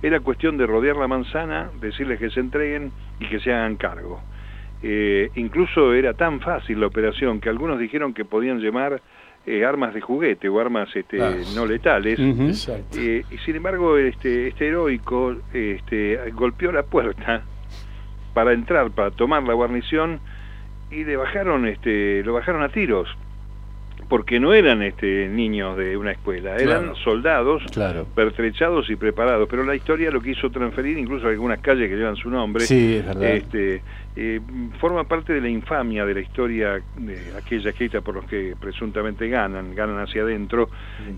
Era 0.03 0.19
cuestión 0.19 0.57
de 0.57 0.65
rodear 0.65 0.95
la 0.95 1.07
manzana, 1.07 1.69
decirles 1.79 2.19
que 2.19 2.29
se 2.29 2.39
entreguen 2.39 2.91
y 3.19 3.27
que 3.27 3.39
se 3.39 3.53
hagan 3.53 3.75
cargo. 3.75 4.21
Eh, 4.83 5.29
incluso 5.35 5.93
era 5.93 6.13
tan 6.13 6.39
fácil 6.39 6.79
la 6.79 6.87
operación 6.87 7.39
que 7.39 7.49
algunos 7.49 7.77
dijeron 7.79 8.13
que 8.13 8.25
podían 8.25 8.59
llevar 8.59 9.01
eh, 9.45 9.63
armas 9.63 9.93
de 9.93 10.01
juguete 10.01 10.49
o 10.49 10.59
armas 10.59 10.89
este, 10.95 11.19
no 11.55 11.65
letales. 11.65 12.19
Eh, 12.97 13.23
y 13.29 13.37
sin 13.39 13.55
embargo, 13.55 13.97
este, 13.97 14.47
este 14.47 14.67
heroico 14.67 15.35
este, 15.53 16.31
golpeó 16.31 16.71
la 16.71 16.83
puerta 16.83 17.43
para 18.33 18.53
entrar, 18.53 18.89
para 18.91 19.11
tomar 19.11 19.43
la 19.43 19.53
guarnición 19.53 20.19
y 20.89 21.03
le 21.03 21.15
bajaron, 21.15 21.67
este, 21.67 22.23
lo 22.23 22.33
bajaron 22.33 22.63
a 22.63 22.69
tiros 22.69 23.07
porque 24.11 24.41
no 24.41 24.53
eran 24.53 24.81
este, 24.81 25.29
niños 25.29 25.77
de 25.77 25.95
una 25.95 26.11
escuela, 26.11 26.57
eran 26.57 26.95
soldados 26.97 27.63
pertrechados 28.13 28.89
y 28.89 28.97
preparados. 28.97 29.47
Pero 29.49 29.63
la 29.63 29.73
historia 29.73 30.11
lo 30.11 30.21
quiso 30.21 30.49
transferir, 30.49 30.97
incluso 30.97 31.29
algunas 31.29 31.61
calles 31.61 31.89
que 31.89 31.95
llevan 31.95 32.17
su 32.17 32.29
nombre, 32.29 32.65
este, 32.65 33.81
eh, 34.17 34.41
forma 34.81 35.05
parte 35.05 35.31
de 35.31 35.39
la 35.39 35.47
infamia 35.47 36.05
de 36.05 36.13
la 36.13 36.19
historia 36.19 36.81
de 36.97 37.19
aquella 37.37 37.69
escrita 37.69 38.01
por 38.01 38.15
los 38.15 38.25
que 38.25 38.53
presuntamente 38.59 39.29
ganan, 39.29 39.73
ganan 39.73 39.99
hacia 39.99 40.23
adentro, 40.23 40.69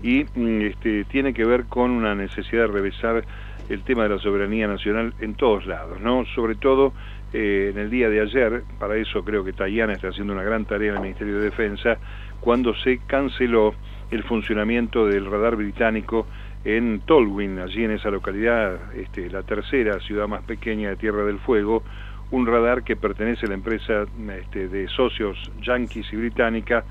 y 0.04 0.24
mm, 0.32 0.60
este, 0.60 1.04
tiene 1.06 1.34
que 1.34 1.44
ver 1.44 1.64
con 1.64 1.90
una 1.90 2.14
necesidad 2.14 2.68
de 2.68 2.68
revesar 2.68 3.24
el 3.68 3.82
tema 3.82 4.04
de 4.04 4.10
la 4.10 4.18
soberanía 4.20 4.68
nacional 4.68 5.14
en 5.18 5.34
todos 5.34 5.66
lados, 5.66 6.00
¿no? 6.00 6.24
Sobre 6.36 6.54
todo 6.54 6.92
eh, 7.32 7.72
en 7.74 7.80
el 7.80 7.90
día 7.90 8.08
de 8.08 8.20
ayer, 8.20 8.62
para 8.78 8.94
eso 8.96 9.24
creo 9.24 9.44
que 9.44 9.52
Tayana 9.52 9.94
está 9.94 10.10
haciendo 10.10 10.32
una 10.32 10.44
gran 10.44 10.64
tarea 10.66 10.90
en 10.90 10.96
el 10.98 11.02
Ministerio 11.02 11.38
de 11.38 11.46
Defensa, 11.46 11.98
cuando 12.40 12.74
se 12.74 12.98
canceló 13.06 13.74
el 14.10 14.22
funcionamiento 14.22 15.06
del 15.06 15.26
radar 15.26 15.56
británico 15.56 16.26
en 16.64 17.00
Tolwyn, 17.00 17.58
allí 17.58 17.84
en 17.84 17.92
esa 17.92 18.10
localidad, 18.10 18.94
este, 18.94 19.28
la 19.30 19.42
tercera 19.42 20.00
ciudad 20.00 20.28
más 20.28 20.42
pequeña 20.44 20.90
de 20.90 20.96
Tierra 20.96 21.24
del 21.24 21.38
Fuego, 21.38 21.82
un 22.30 22.46
radar 22.46 22.84
que 22.84 22.96
pertenece 22.96 23.46
a 23.46 23.48
la 23.50 23.54
empresa 23.54 24.06
este, 24.40 24.68
de 24.68 24.88
socios 24.88 25.38
yanquis 25.60 26.10
y 26.12 26.16
británica 26.16 26.84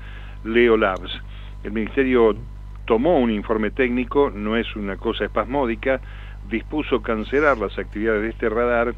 Leo 0.44 0.76
Labs. 0.76 1.20
El 1.64 1.72
Ministerio 1.72 2.36
tomó 2.84 3.18
un 3.18 3.30
informe 3.30 3.70
técnico, 3.70 4.30
no 4.30 4.56
es 4.56 4.76
una 4.76 4.96
cosa 4.96 5.24
espasmódica, 5.24 6.00
dispuso 6.48 7.02
cancelar 7.02 7.58
las 7.58 7.78
actividades 7.78 8.22
de 8.22 8.28
este 8.28 8.48
radar 8.48 8.94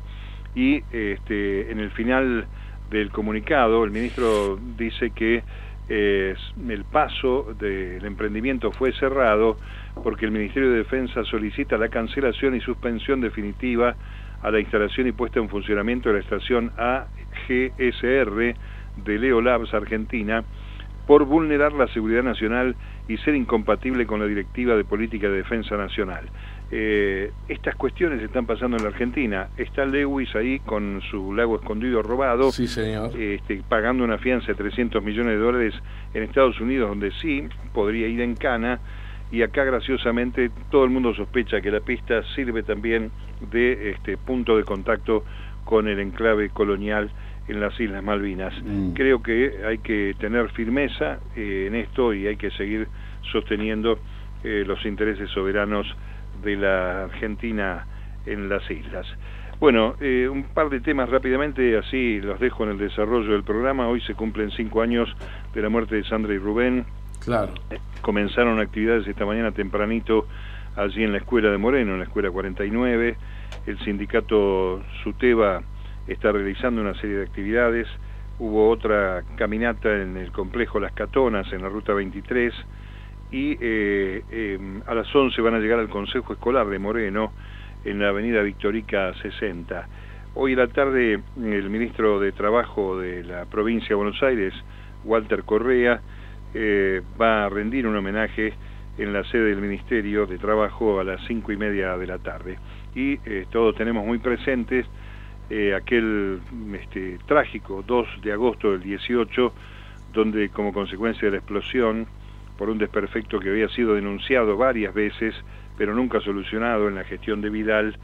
y 0.54 0.82
este, 0.92 1.70
en 1.70 1.80
el 1.80 1.90
final 1.90 2.46
del 2.90 3.10
comunicado 3.10 3.84
el 3.84 3.90
ministro 3.90 4.58
dice 4.76 5.10
que 5.10 5.42
el 5.88 6.84
paso 6.90 7.54
del 7.58 8.04
emprendimiento 8.04 8.72
fue 8.72 8.92
cerrado 8.92 9.56
porque 10.02 10.26
el 10.26 10.32
Ministerio 10.32 10.70
de 10.70 10.78
Defensa 10.78 11.24
solicita 11.24 11.78
la 11.78 11.88
cancelación 11.88 12.56
y 12.56 12.60
suspensión 12.60 13.20
definitiva 13.20 13.96
a 14.42 14.50
la 14.50 14.60
instalación 14.60 15.06
y 15.06 15.12
puesta 15.12 15.40
en 15.40 15.48
funcionamiento 15.48 16.08
de 16.08 16.16
la 16.16 16.20
estación 16.20 16.72
AGSR 16.76 18.54
de 18.96 19.18
Leo 19.18 19.40
Labs 19.40 19.72
Argentina 19.74 20.44
por 21.06 21.24
vulnerar 21.24 21.72
la 21.72 21.86
seguridad 21.88 22.22
nacional 22.22 22.74
y 23.08 23.16
ser 23.18 23.36
incompatible 23.36 24.06
con 24.06 24.20
la 24.20 24.26
Directiva 24.26 24.74
de 24.74 24.84
Política 24.84 25.28
de 25.28 25.36
Defensa 25.36 25.76
Nacional. 25.76 26.28
Eh, 26.70 27.30
estas 27.48 27.76
cuestiones 27.76 28.20
están 28.22 28.44
pasando 28.44 28.76
en 28.76 28.82
la 28.82 28.88
Argentina. 28.88 29.48
Está 29.56 29.84
Lewis 29.84 30.34
ahí 30.34 30.58
con 30.60 31.00
su 31.10 31.32
lago 31.32 31.56
escondido 31.56 32.02
robado, 32.02 32.50
sí, 32.50 32.66
señor. 32.66 33.16
Este, 33.16 33.62
pagando 33.68 34.02
una 34.02 34.18
fianza 34.18 34.48
de 34.48 34.54
300 34.54 35.02
millones 35.02 35.34
de 35.34 35.38
dólares 35.38 35.74
en 36.12 36.24
Estados 36.24 36.60
Unidos, 36.60 36.88
donde 36.88 37.12
sí 37.22 37.44
podría 37.72 38.08
ir 38.08 38.20
en 38.20 38.34
cana. 38.34 38.80
Y 39.30 39.42
acá, 39.42 39.64
graciosamente, 39.64 40.50
todo 40.70 40.84
el 40.84 40.90
mundo 40.90 41.14
sospecha 41.14 41.60
que 41.60 41.70
la 41.70 41.80
pista 41.80 42.22
sirve 42.34 42.62
también 42.62 43.10
de 43.50 43.90
este, 43.90 44.16
punto 44.16 44.56
de 44.56 44.64
contacto 44.64 45.24
con 45.64 45.88
el 45.88 45.98
enclave 46.00 46.50
colonial 46.50 47.10
en 47.48 47.60
las 47.60 47.78
Islas 47.78 48.02
Malvinas. 48.02 48.54
Mm. 48.62 48.92
Creo 48.92 49.22
que 49.22 49.60
hay 49.64 49.78
que 49.78 50.14
tener 50.18 50.48
firmeza 50.50 51.20
eh, 51.36 51.66
en 51.68 51.76
esto 51.76 52.12
y 52.12 52.26
hay 52.26 52.36
que 52.36 52.50
seguir 52.52 52.88
sosteniendo 53.32 53.98
eh, 54.44 54.64
los 54.66 54.84
intereses 54.84 55.30
soberanos 55.30 55.86
de 56.46 56.56
la 56.56 57.04
Argentina 57.04 57.84
en 58.24 58.48
las 58.48 58.70
islas. 58.70 59.06
Bueno, 59.58 59.96
eh, 60.00 60.28
un 60.30 60.44
par 60.44 60.70
de 60.70 60.80
temas 60.80 61.08
rápidamente, 61.08 61.76
así 61.76 62.20
los 62.20 62.38
dejo 62.38 62.64
en 62.64 62.70
el 62.70 62.78
desarrollo 62.78 63.32
del 63.32 63.42
programa. 63.42 63.88
Hoy 63.88 64.00
se 64.02 64.14
cumplen 64.14 64.50
cinco 64.52 64.80
años 64.80 65.08
de 65.54 65.62
la 65.62 65.68
muerte 65.68 65.96
de 65.96 66.04
Sandra 66.04 66.32
y 66.34 66.38
Rubén. 66.38 66.84
Claro. 67.24 67.52
Eh, 67.70 67.78
comenzaron 68.00 68.60
actividades 68.60 69.08
esta 69.08 69.26
mañana 69.26 69.50
tempranito 69.50 70.26
allí 70.76 71.02
en 71.02 71.12
la 71.12 71.18
escuela 71.18 71.50
de 71.50 71.58
Moreno, 71.58 71.94
en 71.94 71.98
la 71.98 72.04
escuela 72.04 72.30
49. 72.30 73.16
El 73.66 73.78
sindicato 73.80 74.82
Suteba 75.02 75.62
está 76.06 76.30
realizando 76.30 76.80
una 76.80 76.94
serie 77.00 77.16
de 77.16 77.22
actividades. 77.24 77.88
Hubo 78.38 78.68
otra 78.70 79.24
caminata 79.36 79.90
en 79.90 80.16
el 80.16 80.30
complejo 80.30 80.78
Las 80.78 80.92
Catonas, 80.92 81.52
en 81.52 81.62
la 81.62 81.68
ruta 81.68 81.92
23 81.92 82.54
y 83.30 83.56
eh, 83.60 84.22
em, 84.30 84.82
a 84.86 84.94
las 84.94 85.14
11 85.14 85.40
van 85.42 85.54
a 85.54 85.58
llegar 85.58 85.78
al 85.78 85.88
Consejo 85.88 86.32
Escolar 86.32 86.66
de 86.68 86.78
Moreno 86.78 87.32
en 87.84 88.00
la 88.00 88.08
avenida 88.08 88.42
Victorica 88.42 89.12
60. 89.14 89.88
Hoy 90.34 90.52
en 90.52 90.58
la 90.58 90.68
tarde 90.68 91.20
el 91.36 91.70
ministro 91.70 92.20
de 92.20 92.32
Trabajo 92.32 92.98
de 92.98 93.24
la 93.24 93.46
provincia 93.46 93.88
de 93.90 93.94
Buenos 93.94 94.22
Aires, 94.22 94.54
Walter 95.04 95.42
Correa, 95.44 96.00
eh, 96.54 97.02
va 97.20 97.46
a 97.46 97.48
rendir 97.48 97.86
un 97.86 97.96
homenaje 97.96 98.54
en 98.98 99.12
la 99.12 99.24
sede 99.24 99.50
del 99.50 99.60
Ministerio 99.60 100.26
de 100.26 100.38
Trabajo 100.38 101.00
a 101.00 101.04
las 101.04 101.20
cinco 101.26 101.52
y 101.52 101.56
media 101.56 101.96
de 101.96 102.06
la 102.06 102.18
tarde. 102.18 102.58
Y 102.94 103.18
eh, 103.24 103.46
todos 103.50 103.74
tenemos 103.76 104.06
muy 104.06 104.18
presentes 104.18 104.86
aquel 105.76 106.40
este, 106.72 107.18
trágico 107.24 107.84
2 107.86 108.20
de 108.20 108.32
agosto 108.32 108.72
del 108.72 108.82
18, 108.82 109.52
donde 110.12 110.48
como 110.48 110.72
consecuencia 110.72 111.26
de 111.26 111.30
la 111.30 111.36
explosión 111.36 112.08
por 112.58 112.70
un 112.70 112.78
desperfecto 112.78 113.38
que 113.38 113.50
había 113.50 113.68
sido 113.68 113.94
denunciado 113.94 114.56
varias 114.56 114.94
veces, 114.94 115.34
pero 115.76 115.94
nunca 115.94 116.20
solucionado 116.20 116.88
en 116.88 116.94
la 116.94 117.04
gestión 117.04 117.40
de 117.40 117.50
Vidal, 117.50 117.96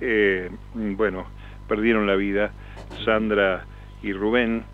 eh, 0.00 0.50
bueno, 0.74 1.26
perdieron 1.68 2.06
la 2.06 2.16
vida 2.16 2.52
Sandra 3.04 3.64
y 4.02 4.12
Rubén. 4.12 4.64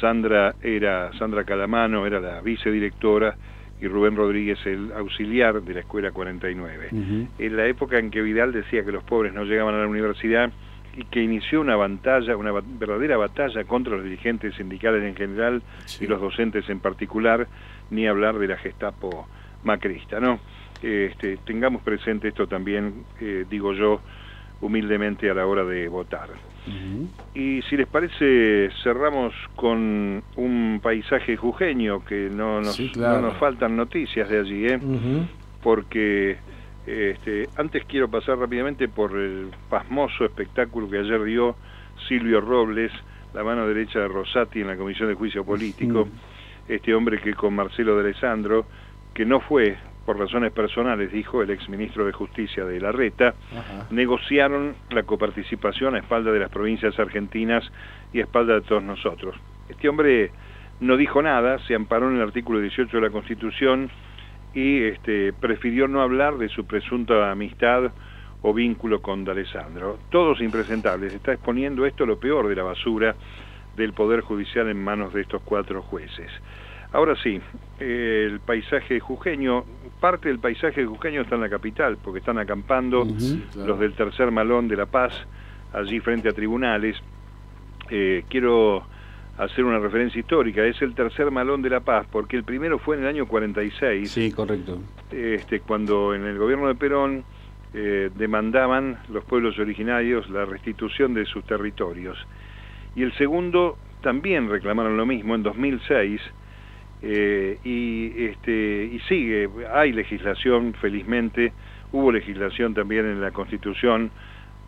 Sandra 0.00 0.54
era 0.62 1.12
Sandra 1.18 1.44
Calamano, 1.44 2.06
era 2.06 2.20
la 2.20 2.40
vicedirectora 2.40 3.36
y 3.80 3.88
Rubén 3.88 4.16
Rodríguez 4.16 4.58
el 4.64 4.92
auxiliar 4.92 5.60
de 5.60 5.74
la 5.74 5.80
escuela 5.80 6.12
49. 6.12 6.88
En 7.38 7.56
la 7.56 7.66
época 7.66 7.98
en 7.98 8.10
que 8.10 8.22
Vidal 8.22 8.52
decía 8.52 8.84
que 8.84 8.92
los 8.92 9.02
pobres 9.02 9.34
no 9.34 9.44
llegaban 9.44 9.74
a 9.74 9.78
la 9.78 9.88
universidad 9.88 10.52
y 10.96 11.04
que 11.04 11.22
inició 11.22 11.60
una 11.60 11.74
batalla, 11.74 12.36
una 12.36 12.52
verdadera 12.52 13.16
batalla 13.16 13.64
contra 13.64 13.96
los 13.96 14.04
dirigentes 14.04 14.54
sindicales 14.54 15.02
en 15.02 15.16
general 15.16 15.62
y 16.00 16.06
los 16.06 16.20
docentes 16.20 16.68
en 16.68 16.80
particular, 16.80 17.48
ni 17.92 18.06
hablar 18.08 18.38
de 18.38 18.48
la 18.48 18.56
Gestapo 18.56 19.28
macrista, 19.62 20.18
¿no? 20.18 20.40
Este, 20.82 21.36
tengamos 21.36 21.82
presente 21.82 22.28
esto 22.28 22.48
también, 22.48 23.04
eh, 23.20 23.44
digo 23.48 23.72
yo, 23.72 24.00
humildemente 24.60 25.30
a 25.30 25.34
la 25.34 25.46
hora 25.46 25.64
de 25.64 25.88
votar. 25.88 26.30
Y 27.34 27.60
si 27.62 27.76
les 27.76 27.88
parece, 27.88 28.70
cerramos 28.82 29.34
con 29.56 30.22
un 30.36 30.80
paisaje 30.82 31.36
jujeño, 31.36 32.04
que 32.04 32.30
no 32.30 32.60
nos, 32.60 32.78
no 32.96 33.20
nos 33.20 33.36
faltan 33.36 33.76
noticias 33.76 34.28
de 34.28 34.38
allí, 34.38 34.66
¿eh? 34.66 34.78
porque 35.62 36.36
este, 36.86 37.48
antes 37.56 37.84
quiero 37.84 38.08
pasar 38.08 38.38
rápidamente 38.38 38.88
por 38.88 39.16
el 39.16 39.50
pasmoso 39.68 40.24
espectáculo 40.24 40.88
que 40.88 40.98
ayer 40.98 41.22
dio 41.24 41.56
Silvio 42.08 42.40
Robles, 42.40 42.92
la 43.34 43.42
mano 43.42 43.66
derecha 43.66 44.00
de 44.00 44.08
Rosati 44.08 44.60
en 44.60 44.68
la 44.68 44.76
Comisión 44.76 45.08
de 45.08 45.14
Juicio 45.14 45.44
Político 45.44 46.08
este 46.68 46.94
hombre 46.94 47.20
que 47.20 47.34
con 47.34 47.54
Marcelo 47.54 47.96
de 47.96 48.02
Alessandro, 48.08 48.66
que 49.14 49.24
no 49.24 49.40
fue 49.40 49.76
por 50.04 50.18
razones 50.18 50.52
personales, 50.52 51.12
dijo 51.12 51.42
el 51.42 51.50
exministro 51.50 52.04
de 52.04 52.12
Justicia 52.12 52.64
de 52.64 52.80
la 52.80 52.92
Reta, 52.92 53.34
negociaron 53.90 54.74
la 54.90 55.04
coparticipación 55.04 55.94
a 55.94 55.98
espalda 55.98 56.32
de 56.32 56.40
las 56.40 56.50
provincias 56.50 56.98
argentinas 56.98 57.64
y 58.12 58.20
a 58.20 58.22
espalda 58.22 58.54
de 58.54 58.62
todos 58.62 58.82
nosotros. 58.82 59.36
Este 59.68 59.88
hombre 59.88 60.32
no 60.80 60.96
dijo 60.96 61.22
nada, 61.22 61.58
se 61.66 61.74
amparó 61.74 62.10
en 62.10 62.16
el 62.16 62.22
artículo 62.22 62.58
18 62.60 62.96
de 62.96 63.02
la 63.02 63.10
Constitución 63.10 63.90
y 64.54 64.82
este, 64.82 65.32
prefirió 65.32 65.86
no 65.86 66.02
hablar 66.02 66.36
de 66.36 66.48
su 66.48 66.66
presunta 66.66 67.30
amistad 67.30 67.92
o 68.42 68.52
vínculo 68.52 69.00
con 69.00 69.24
D'Alessandro. 69.24 69.98
Todos 70.10 70.40
impresentables. 70.40 71.14
Está 71.14 71.32
exponiendo 71.32 71.86
esto 71.86 72.04
lo 72.04 72.18
peor 72.18 72.48
de 72.48 72.56
la 72.56 72.64
basura 72.64 73.14
del 73.76 73.92
Poder 73.92 74.20
Judicial 74.20 74.68
en 74.68 74.82
manos 74.82 75.12
de 75.12 75.22
estos 75.22 75.42
cuatro 75.42 75.82
jueces. 75.82 76.30
Ahora 76.92 77.16
sí, 77.22 77.40
el 77.80 78.40
paisaje 78.40 79.00
jujeño, 79.00 79.64
parte 79.98 80.28
del 80.28 80.38
paisaje 80.38 80.84
jujeño 80.84 81.22
está 81.22 81.36
en 81.36 81.40
la 81.40 81.48
capital, 81.48 81.96
porque 82.02 82.18
están 82.18 82.38
acampando 82.38 83.06
los 83.56 83.78
del 83.78 83.94
tercer 83.94 84.30
malón 84.30 84.68
de 84.68 84.76
La 84.76 84.86
Paz, 84.86 85.14
allí 85.72 86.00
frente 86.00 86.28
a 86.28 86.32
tribunales. 86.32 86.96
Eh, 87.88 88.24
quiero 88.28 88.84
hacer 89.38 89.64
una 89.64 89.78
referencia 89.78 90.20
histórica, 90.20 90.64
es 90.64 90.80
el 90.82 90.94
tercer 90.94 91.30
malón 91.30 91.62
de 91.62 91.70
La 91.70 91.80
Paz, 91.80 92.06
porque 92.12 92.36
el 92.36 92.44
primero 92.44 92.78
fue 92.78 92.96
en 92.96 93.02
el 93.02 93.08
año 93.08 93.26
46. 93.26 94.10
Sí, 94.10 94.30
correcto. 94.30 94.78
este, 95.10 95.60
cuando 95.60 96.14
en 96.14 96.24
el 96.24 96.36
gobierno 96.38 96.68
de 96.68 96.74
Perón 96.74 97.24
eh, 97.72 98.10
demandaban 98.14 98.98
los 99.08 99.24
pueblos 99.24 99.58
originarios 99.58 100.28
la 100.28 100.44
restitución 100.44 101.14
de 101.14 101.24
sus 101.24 101.42
territorios. 101.44 102.18
Y 102.94 103.02
el 103.02 103.12
segundo 103.14 103.78
también 104.02 104.48
reclamaron 104.50 104.96
lo 104.96 105.06
mismo 105.06 105.34
en 105.34 105.42
2006 105.42 106.20
eh, 107.02 107.58
y, 107.64 108.24
este, 108.26 108.84
y 108.92 109.00
sigue, 109.08 109.48
hay 109.72 109.92
legislación, 109.92 110.74
felizmente, 110.74 111.52
hubo 111.92 112.12
legislación 112.12 112.74
también 112.74 113.06
en 113.06 113.20
la 113.20 113.30
Constitución, 113.30 114.10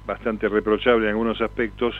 bastante 0.06 0.48
reprochable 0.48 1.04
en 1.04 1.10
algunos 1.10 1.40
aspectos, 1.40 1.94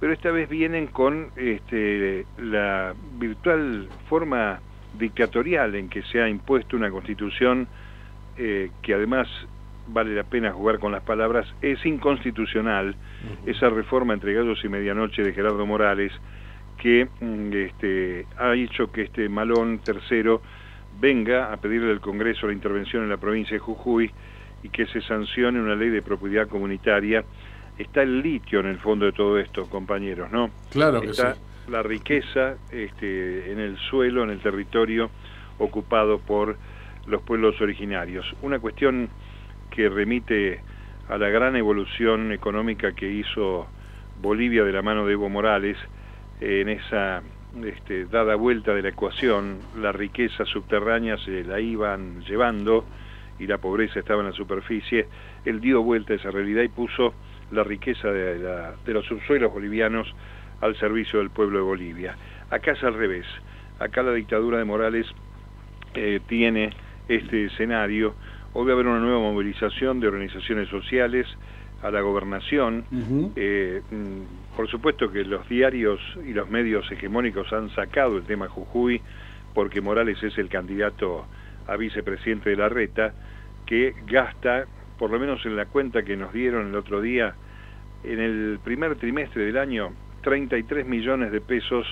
pero 0.00 0.12
esta 0.12 0.30
vez 0.30 0.48
vienen 0.48 0.88
con 0.88 1.28
este, 1.36 2.24
la 2.38 2.94
virtual 3.18 3.88
forma 4.08 4.60
dictatorial 4.98 5.74
en 5.74 5.88
que 5.88 6.02
se 6.02 6.20
ha 6.20 6.28
impuesto 6.28 6.76
una 6.76 6.90
constitución 6.90 7.66
eh, 8.36 8.70
que 8.82 8.94
además 8.94 9.28
vale 9.88 10.14
la 10.14 10.24
pena 10.24 10.52
jugar 10.52 10.78
con 10.78 10.92
las 10.92 11.02
palabras, 11.02 11.46
es 11.62 11.84
inconstitucional 11.84 12.94
esa 13.46 13.68
reforma 13.68 14.14
entre 14.14 14.34
gallos 14.34 14.62
y 14.64 14.68
medianoche 14.68 15.22
de 15.22 15.32
Gerardo 15.32 15.66
Morales 15.66 16.12
que 16.78 17.08
mm, 17.20 17.52
este, 17.52 18.26
ha 18.36 18.54
hecho 18.54 18.90
que 18.90 19.02
este 19.02 19.28
malón 19.28 19.80
tercero 19.80 20.40
venga 21.00 21.52
a 21.52 21.56
pedirle 21.56 21.90
al 21.90 22.00
Congreso 22.00 22.46
la 22.46 22.52
intervención 22.52 23.02
en 23.02 23.08
la 23.08 23.16
provincia 23.16 23.54
de 23.54 23.58
Jujuy 23.58 24.10
y 24.62 24.68
que 24.68 24.86
se 24.86 25.00
sancione 25.02 25.60
una 25.60 25.74
ley 25.74 25.90
de 25.90 26.02
propiedad 26.02 26.48
comunitaria. 26.48 27.24
Está 27.76 28.02
el 28.02 28.22
litio 28.22 28.60
en 28.60 28.66
el 28.66 28.78
fondo 28.78 29.06
de 29.06 29.12
todo 29.12 29.38
esto, 29.38 29.68
compañeros, 29.68 30.30
¿no? 30.32 30.50
Claro 30.70 31.00
que 31.00 31.10
Está 31.10 31.36
la 31.68 31.82
riqueza 31.82 32.56
este, 32.72 33.52
en 33.52 33.60
el 33.60 33.76
suelo, 33.76 34.24
en 34.24 34.30
el 34.30 34.40
territorio 34.40 35.10
ocupado 35.58 36.18
por 36.18 36.56
los 37.06 37.22
pueblos 37.22 37.60
originarios. 37.60 38.26
Una 38.42 38.58
cuestión 38.58 39.08
que 39.70 39.88
remite 39.88 40.60
a 41.08 41.18
la 41.18 41.28
gran 41.28 41.56
evolución 41.56 42.32
económica 42.32 42.92
que 42.92 43.10
hizo 43.10 43.66
Bolivia 44.20 44.64
de 44.64 44.72
la 44.72 44.82
mano 44.82 45.06
de 45.06 45.12
Evo 45.12 45.28
Morales, 45.28 45.76
en 46.40 46.68
esa 46.68 47.22
este, 47.64 48.06
dada 48.06 48.34
vuelta 48.36 48.74
de 48.74 48.82
la 48.82 48.90
ecuación, 48.90 49.58
la 49.76 49.92
riqueza 49.92 50.44
subterránea 50.44 51.16
se 51.18 51.44
la 51.44 51.60
iban 51.60 52.20
llevando 52.22 52.84
y 53.38 53.46
la 53.46 53.58
pobreza 53.58 54.00
estaba 54.00 54.20
en 54.20 54.28
la 54.28 54.32
superficie, 54.32 55.06
él 55.44 55.60
dio 55.60 55.82
vuelta 55.82 56.12
a 56.12 56.16
esa 56.16 56.30
realidad 56.30 56.62
y 56.62 56.68
puso 56.68 57.14
la 57.50 57.64
riqueza 57.64 58.08
de, 58.08 58.38
de 58.84 58.92
los 58.92 59.06
subsuelos 59.06 59.52
bolivianos 59.52 60.14
al 60.60 60.76
servicio 60.76 61.20
del 61.20 61.30
pueblo 61.30 61.58
de 61.58 61.64
Bolivia. 61.64 62.16
Acá 62.50 62.72
es 62.72 62.82
al 62.82 62.94
revés, 62.94 63.26
acá 63.78 64.02
la 64.02 64.12
dictadura 64.12 64.58
de 64.58 64.64
Morales 64.64 65.06
eh, 65.94 66.20
tiene 66.28 66.70
este 67.08 67.46
escenario, 67.46 68.14
hoy 68.54 68.64
va 68.64 68.72
a 68.72 68.74
haber 68.74 68.86
una 68.86 69.00
nueva 69.00 69.20
movilización 69.20 70.00
de 70.00 70.08
organizaciones 70.08 70.68
sociales, 70.68 71.26
a 71.82 71.90
la 71.90 72.00
gobernación. 72.00 72.84
Eh, 73.36 73.82
mm, 73.90 74.56
por 74.56 74.68
supuesto 74.68 75.10
que 75.10 75.24
los 75.24 75.48
diarios 75.48 76.00
y 76.26 76.32
los 76.32 76.48
medios 76.50 76.90
hegemónicos 76.90 77.52
han 77.52 77.70
sacado 77.70 78.16
el 78.16 78.24
tema 78.24 78.48
Jujuy 78.48 79.00
porque 79.54 79.80
Morales 79.80 80.22
es 80.22 80.36
el 80.38 80.48
candidato 80.48 81.26
a 81.66 81.76
vicepresidente 81.76 82.50
de 82.50 82.56
la 82.56 82.68
reta 82.68 83.12
que 83.66 83.94
gasta, 84.06 84.66
por 84.98 85.10
lo 85.10 85.18
menos 85.18 85.44
en 85.46 85.56
la 85.56 85.66
cuenta 85.66 86.02
que 86.02 86.16
nos 86.16 86.32
dieron 86.32 86.68
el 86.68 86.74
otro 86.74 87.00
día, 87.00 87.34
en 88.04 88.20
el 88.20 88.58
primer 88.62 88.96
trimestre 88.96 89.44
del 89.44 89.58
año, 89.58 89.90
33 90.22 90.86
millones 90.86 91.32
de 91.32 91.40
pesos 91.40 91.86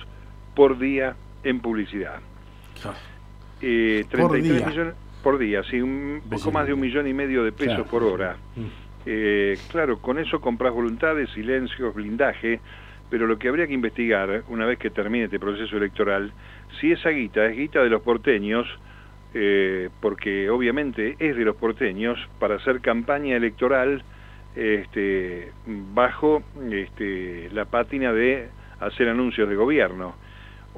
por 0.55 0.79
día 0.79 1.17
en 1.45 1.61
publicidad. 1.61 2.21
Eh, 3.61 4.05
33 4.11 4.27
por 4.27 4.43
día. 4.43 4.67
millones 4.67 4.95
por 5.27 5.39
día, 5.39 5.65
sí, 5.65 5.83
un 5.83 6.23
poco 6.31 6.53
más 6.53 6.69
de 6.69 6.73
un 6.73 6.79
millón 6.79 7.09
y 7.09 7.13
medio 7.13 7.43
de 7.43 7.51
pesos 7.51 7.85
por 7.89 8.05
hora. 8.05 8.37
Mm. 8.55 8.67
Eh, 9.07 9.59
claro, 9.73 9.99
con 9.99 10.21
eso 10.21 10.41
compras 10.41 10.73
voluntades, 10.73 11.29
silencios, 11.31 11.93
blindaje, 11.97 12.61
pero 13.11 13.27
lo 13.27 13.37
que 13.37 13.49
habría 13.49 13.67
que 13.67 13.73
investigar, 13.73 14.45
una 14.47 14.67
vez 14.67 14.79
que 14.79 14.89
termine 14.89 15.25
este 15.25 15.41
proceso 15.41 15.79
electoral, 15.79 16.33
si 16.81 16.93
esa 16.93 17.11
guita 17.11 17.45
es 17.47 17.57
guita 17.57 17.83
de 17.83 17.91
los 17.91 18.03
porteños, 18.03 18.69
eh, 19.35 19.89
porque 20.01 20.49
obviamente 20.49 21.17
es 21.19 21.37
de 21.37 21.45
los 21.45 21.57
porteños, 21.57 22.21
para 22.39 22.55
hacer 22.55 22.81
campaña 22.81 23.35
electoral 23.35 24.05
este, 24.55 25.51
bajo 25.93 26.45
este, 26.71 27.51
la 27.53 27.65
pátina 27.65 28.13
de 28.13 28.47
hacer 28.79 29.09
anuncios 29.09 29.49
de 29.49 29.57
gobierno. 29.57 30.15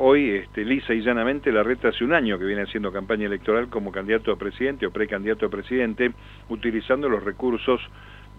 Hoy, 0.01 0.31
este, 0.31 0.65
lisa 0.65 0.95
y 0.95 1.01
llanamente, 1.01 1.51
la 1.51 1.65
reta 1.65 1.89
hace 1.89 2.05
un 2.05 2.13
año 2.13 2.39
que 2.39 2.45
viene 2.45 2.63
haciendo 2.63 2.93
campaña 2.93 3.27
electoral 3.27 3.69
como 3.69 3.91
candidato 3.91 4.31
a 4.31 4.37
presidente 4.37 4.87
o 4.87 4.93
precandidato 4.93 5.47
a 5.47 5.49
presidente, 5.49 6.13
utilizando 6.49 7.09
los 7.09 7.23
recursos 7.25 7.81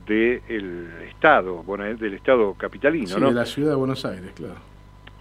del 0.07 0.87
Estado, 1.09 1.61
bueno, 1.63 1.83
del 1.83 2.13
Estado 2.13 2.53
capitalino, 2.53 3.07
sí, 3.07 3.19
de 3.19 3.31
la 3.31 3.45
ciudad 3.45 3.71
de 3.71 3.75
Buenos 3.75 4.05
Aires, 4.05 4.31
claro. 4.35 4.55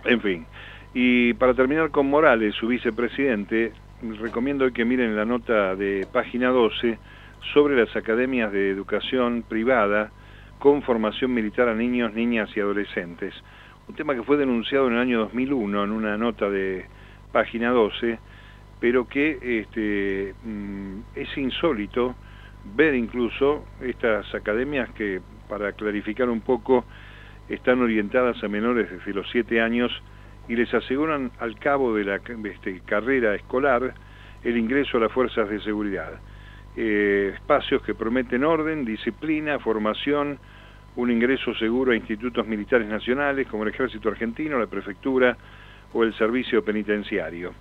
En 0.04 0.20
fin. 0.20 0.46
Y 0.94 1.34
para 1.34 1.54
terminar 1.54 1.90
con 1.90 2.08
Morales, 2.08 2.54
su 2.54 2.68
vicepresidente, 2.68 3.72
recomiendo 4.20 4.72
que 4.72 4.84
miren 4.84 5.16
la 5.16 5.24
nota 5.24 5.74
de 5.74 6.06
página 6.12 6.50
12 6.50 6.98
sobre 7.52 7.76
las 7.76 7.94
academias 7.96 8.52
de 8.52 8.70
educación 8.70 9.42
privada 9.42 10.12
con 10.60 10.82
formación 10.82 11.34
militar 11.34 11.68
a 11.68 11.74
niños, 11.74 12.14
niñas 12.14 12.48
y 12.56 12.60
adolescentes. 12.60 13.34
Un 13.88 13.94
tema 13.94 14.14
que 14.14 14.22
fue 14.22 14.36
denunciado 14.36 14.86
en 14.88 14.94
el 14.94 14.98
año 15.00 15.18
2001 15.20 15.84
en 15.84 15.92
una 15.92 16.18
nota 16.18 16.50
de 16.50 16.84
página 17.32 17.70
12, 17.70 18.18
pero 18.80 19.08
que 19.08 19.38
este, 19.60 20.34
mm, 20.44 21.00
es 21.14 21.38
insólito 21.38 22.14
ver 22.76 22.94
incluso 22.94 23.64
estas 23.80 24.32
academias 24.34 24.90
que, 24.90 25.22
para 25.48 25.72
clarificar 25.72 26.28
un 26.28 26.42
poco, 26.42 26.84
están 27.48 27.80
orientadas 27.80 28.44
a 28.44 28.48
menores 28.48 28.90
desde 28.90 29.14
los 29.14 29.26
7 29.30 29.62
años 29.62 29.90
y 30.48 30.56
les 30.56 30.72
aseguran 30.74 31.30
al 31.38 31.58
cabo 31.58 31.94
de 31.94 32.04
la 32.04 32.16
este, 32.16 32.80
carrera 32.84 33.34
escolar 33.34 33.94
el 34.44 34.58
ingreso 34.58 34.98
a 34.98 35.00
las 35.00 35.12
fuerzas 35.12 35.48
de 35.48 35.60
seguridad. 35.60 36.20
Eh, 36.76 37.32
espacios 37.34 37.82
que 37.82 37.94
prometen 37.94 38.44
orden, 38.44 38.84
disciplina, 38.84 39.58
formación, 39.58 40.38
un 40.96 41.10
ingreso 41.10 41.54
seguro 41.54 41.92
a 41.92 41.96
institutos 41.96 42.46
militares 42.46 42.88
nacionales 42.88 43.46
como 43.46 43.62
el 43.62 43.70
Ejército 43.70 44.08
Argentino, 44.08 44.58
la 44.58 44.66
Prefectura 44.66 45.36
o 45.92 46.02
el 46.02 46.14
Servicio 46.14 46.62
Penitenciario. 46.64 47.52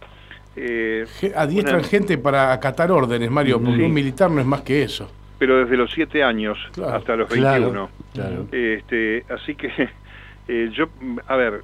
Eh, 0.55 1.05
Adiestran 1.35 1.83
gente 1.83 2.17
para 2.17 2.51
acatar 2.51 2.91
órdenes, 2.91 3.29
Mario, 3.29 3.61
porque 3.61 3.83
un 3.83 3.93
militar 3.93 4.31
no 4.31 4.41
es 4.41 4.47
más 4.47 4.61
que 4.61 4.83
eso. 4.83 5.09
Pero 5.37 5.59
desde 5.59 5.77
los 5.77 5.91
7 5.91 6.23
años 6.23 6.57
hasta 6.83 7.15
los 7.15 7.29
21. 7.29 7.89
Este, 8.51 9.23
así 9.29 9.53
que 9.53 9.69
eh, 10.47 10.69
yo, 10.73 10.89
a 11.27 11.35
ver, 11.35 11.61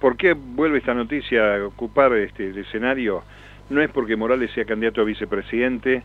¿por 0.00 0.16
qué 0.16 0.34
vuelve 0.34 0.78
esta 0.78 0.94
noticia 0.94 1.56
a 1.56 1.66
ocupar 1.66 2.12
este, 2.14 2.50
el 2.50 2.58
escenario? 2.58 3.24
No 3.68 3.82
es 3.82 3.90
porque 3.90 4.14
Morales 4.14 4.52
sea 4.52 4.64
candidato 4.64 5.00
a 5.00 5.04
vicepresidente, 5.04 6.04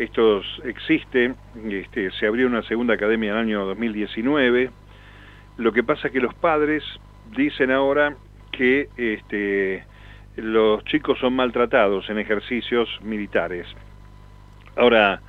esto 0.00 0.40
existe, 0.64 1.34
este, 1.68 2.10
se 2.12 2.26
abrió 2.26 2.46
una 2.46 2.62
segunda 2.62 2.94
academia 2.94 3.32
en 3.32 3.36
el 3.36 3.42
año 3.42 3.66
2019, 3.66 4.70
lo 5.58 5.72
que 5.72 5.82
pasa 5.82 6.06
es 6.06 6.12
que 6.12 6.20
los 6.20 6.34
padres 6.34 6.82
dicen 7.36 7.70
ahora 7.70 8.16
que 8.50 8.88
este, 8.96 9.84
los 10.36 10.82
chicos 10.84 11.18
son 11.18 11.34
maltratados 11.34 12.08
en 12.08 12.18
ejercicios 12.18 12.88
militares. 13.02 13.66
Ahora, 14.74 15.20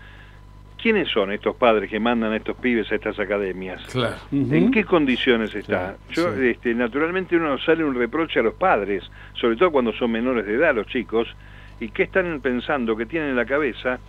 ¿quiénes 0.82 1.10
son 1.10 1.34
estos 1.34 1.58
padres 1.58 1.90
que 1.90 2.00
mandan 2.00 2.32
a 2.32 2.38
estos 2.38 2.56
pibes 2.56 2.90
a 2.94 2.96
estas 2.96 3.20
academias? 3.20 3.82
Claro. 3.92 4.16
¿En 4.32 4.72
qué 4.72 4.86
condiciones 4.86 5.54
está? 5.54 5.98
Yo, 6.12 6.34
este, 6.34 6.74
naturalmente 6.74 7.36
uno 7.36 7.58
sale 7.58 7.84
un 7.84 7.94
reproche 7.94 8.40
a 8.40 8.44
los 8.44 8.54
padres, 8.54 9.04
sobre 9.34 9.58
todo 9.58 9.70
cuando 9.70 9.92
son 9.92 10.12
menores 10.12 10.46
de 10.46 10.54
edad 10.56 10.74
los 10.74 10.88
chicos, 10.88 11.28
y 11.82 11.90
qué 11.90 12.04
están 12.04 12.40
pensando, 12.40 12.96
que 12.96 13.06
tienen 13.06 13.32
en 13.32 13.36
la 13.36 13.46
cabeza, 13.46 14.00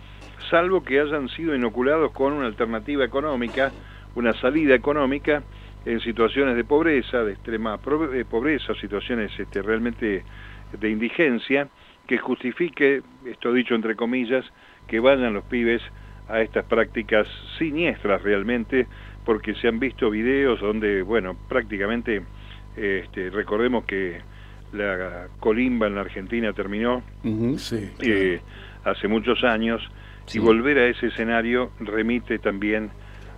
salvo 0.49 0.83
que 0.83 0.99
hayan 0.99 1.29
sido 1.29 1.55
inoculados 1.55 2.11
con 2.11 2.33
una 2.33 2.47
alternativa 2.47 3.03
económica, 3.03 3.71
una 4.15 4.33
salida 4.33 4.75
económica 4.75 5.43
en 5.85 5.99
situaciones 5.99 6.55
de 6.55 6.63
pobreza, 6.63 7.23
de 7.23 7.33
extrema 7.33 7.77
pobreza, 7.77 8.73
situaciones 8.75 9.31
este, 9.37 9.61
realmente 9.61 10.23
de 10.79 10.89
indigencia 10.89 11.67
que 12.07 12.17
justifique, 12.17 13.01
esto 13.25 13.53
dicho 13.53 13.75
entre 13.75 13.95
comillas, 13.95 14.45
que 14.87 14.99
vayan 14.99 15.33
los 15.33 15.43
pibes 15.45 15.81
a 16.27 16.41
estas 16.41 16.65
prácticas 16.65 17.27
siniestras 17.57 18.21
realmente, 18.21 18.87
porque 19.25 19.55
se 19.55 19.67
han 19.67 19.79
visto 19.79 20.09
videos 20.09 20.59
donde, 20.59 21.01
bueno, 21.01 21.35
prácticamente, 21.47 22.23
este, 22.75 23.29
recordemos 23.29 23.85
que 23.85 24.21
la 24.73 25.27
colimba 25.39 25.87
en 25.87 25.95
la 25.95 26.01
Argentina 26.01 26.51
terminó 26.53 27.03
eh, 27.99 28.41
hace 28.83 29.07
muchos 29.07 29.43
años, 29.43 29.81
y 30.31 30.39
volver 30.39 30.77
a 30.77 30.87
ese 30.87 31.07
escenario 31.07 31.71
remite 31.79 32.39
también 32.39 32.91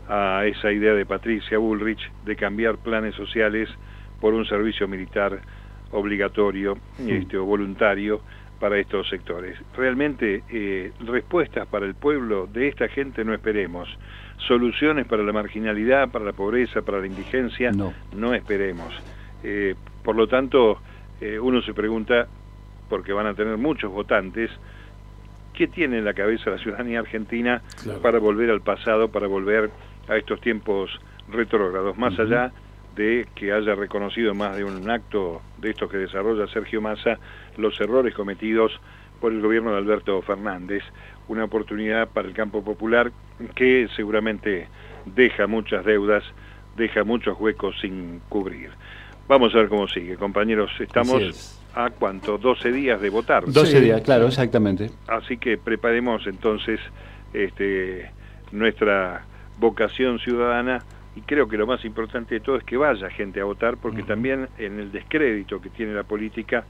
a 0.08 0.45
esa 0.45 0.71
idea 0.71 0.93
de 0.93 1.06
Patricia 1.06 1.58
Bullrich 1.58 2.12
de 2.26 2.36
cambiar 2.36 2.78
planes 2.78 3.15
sociales 3.15 3.69
por 4.19 4.34
un 4.34 4.45
servicio 4.45 4.88
militar 4.88 5.41
obligatorio 5.91 6.78
este, 7.08 7.38
o 7.38 7.45
voluntario 7.45 8.21
para 8.60 8.80
estos 8.80 9.10
sectores. 9.10 9.58
Realmente 9.76 10.43
eh, 10.50 10.91
respuestas 11.00 11.67
para 11.67 11.86
el 11.86 11.95
pueblo 11.95 12.48
de 12.48 12.67
esta 12.67 12.88
gente 12.88 13.24
no 13.24 13.34
esperemos. 13.34 13.89
Soluciones 14.48 15.06
para 15.08 15.24
la 15.24 15.34
marginalidad, 15.34 16.10
para 16.10 16.26
la 16.26 16.34
pobreza, 16.34 16.82
para 16.82 17.00
la 17.00 17.08
indigencia, 17.08 17.71
no, 17.71 17.93
no 18.15 18.34
esperemos. 18.34 18.93
Eh, 19.43 19.76
por 20.04 20.15
lo 20.15 20.28
tanto, 20.28 20.80
eh, 21.21 21.39
uno 21.39 21.62
se 21.62 21.74
pregunta, 21.74 22.28
porque 22.89 23.13
van 23.13 23.28
a 23.28 23.34
tener 23.34 23.58
muchos 23.58 23.91
votantes, 23.91 24.52
¿qué 25.56 25.68
tiene 25.68 25.98
en 25.98 26.06
la 26.06 26.13
cabeza 26.13 26.50
la 26.50 26.58
ciudadanía 26.58 27.00
argentina 27.00 27.62
para 28.02 28.20
volver 28.20 28.50
al 28.50 28.62
pasado, 28.62 29.10
para 29.10 29.28
volver 29.28 29.72
a 30.08 30.18
estos 30.18 30.39
tiempos 30.41 31.00
retrógrados, 31.30 31.98
más 31.98 32.20
allá 32.20 32.52
de 32.96 33.28
que 33.36 33.52
haya 33.52 33.76
reconocido 33.76 34.34
más 34.34 34.56
de 34.56 34.63
un 34.63 34.89
acto 34.89 35.41
de 35.58 35.72
estos 35.72 35.91
que 35.91 35.98
desarrolla 35.98 36.48
Sergio 36.48 36.82
Massa 36.82 37.20
los 37.58 37.80
errores 37.82 38.13
cometidos 38.13 38.80
por 39.20 39.32
el 39.32 39.41
gobierno 39.41 39.72
de 39.72 39.78
Alberto 39.78 40.22
Fernández, 40.22 40.84
una 41.28 41.46
oportunidad 41.46 42.10
para 42.10 42.28
el 42.28 42.34
campo 42.34 42.63
popular 42.63 43.12
que 43.56 43.88
seguramente 43.96 44.68
deja 45.06 45.48
muchas 45.48 45.84
deudas, 45.86 46.24
deja 46.78 47.04
muchos 47.04 47.39
huecos 47.39 47.76
sin 47.82 48.20
cubrir. 48.30 48.72
Vamos 49.28 49.54
a 49.56 49.58
ver 49.60 49.70
cómo 49.70 49.88
sigue, 49.88 50.15
compañeros. 50.18 50.72
Estamos 50.80 51.60
a 51.76 51.90
cuánto, 51.90 52.38
12 52.38 52.72
días 52.72 53.02
de 53.02 53.10
votar. 53.10 53.46
12 53.46 53.82
días, 53.82 54.02
claro, 54.02 54.28
exactamente. 54.28 54.90
Así 55.08 55.38
que 55.38 55.58
preparemos 55.58 56.26
entonces 56.26 56.80
este, 57.34 58.10
nuestra 58.52 59.26
vocación 59.60 60.20
ciudadana 60.20 60.84
y 61.16 61.22
creo 61.22 61.48
que 61.48 61.58
lo 61.58 61.66
más 61.66 61.84
importante 61.86 62.36
de 62.36 62.42
todo 62.42 62.58
es 62.58 62.64
que 62.64 62.76
vaya 62.76 63.10
gente 63.10 63.40
a 63.40 63.46
votar 63.46 63.78
porque 63.78 64.04
también 64.04 64.50
en 64.58 64.80
el 64.80 64.92
descrédito 64.92 65.62
que 65.62 65.70
tiene 65.70 65.94
la 65.94 66.04
política 66.04 66.66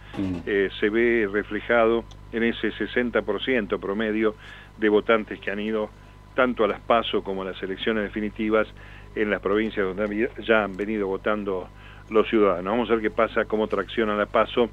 eh, 0.45 0.69
se 0.79 0.89
ve 0.89 1.27
reflejado 1.31 2.03
en 2.31 2.43
ese 2.43 2.71
60% 2.71 3.79
promedio 3.79 4.35
de 4.77 4.89
votantes 4.89 5.39
que 5.39 5.49
han 5.49 5.59
ido 5.59 5.89
tanto 6.35 6.63
a 6.63 6.67
las 6.67 6.79
PASO 6.81 7.23
como 7.23 7.41
a 7.41 7.45
las 7.45 7.63
elecciones 7.63 8.03
definitivas 8.03 8.67
en 9.15 9.31
las 9.31 9.41
provincias 9.41 9.85
donde 9.85 10.29
ya 10.45 10.63
han 10.63 10.75
venido 10.77 11.07
votando 11.07 11.67
los 12.09 12.27
ciudadanos. 12.29 12.71
Vamos 12.71 12.89
a 12.89 12.93
ver 12.93 13.01
qué 13.01 13.11
pasa, 13.11 13.45
cómo 13.45 13.67
tracciona 13.67 14.15
la 14.15 14.25
PASO 14.25 14.69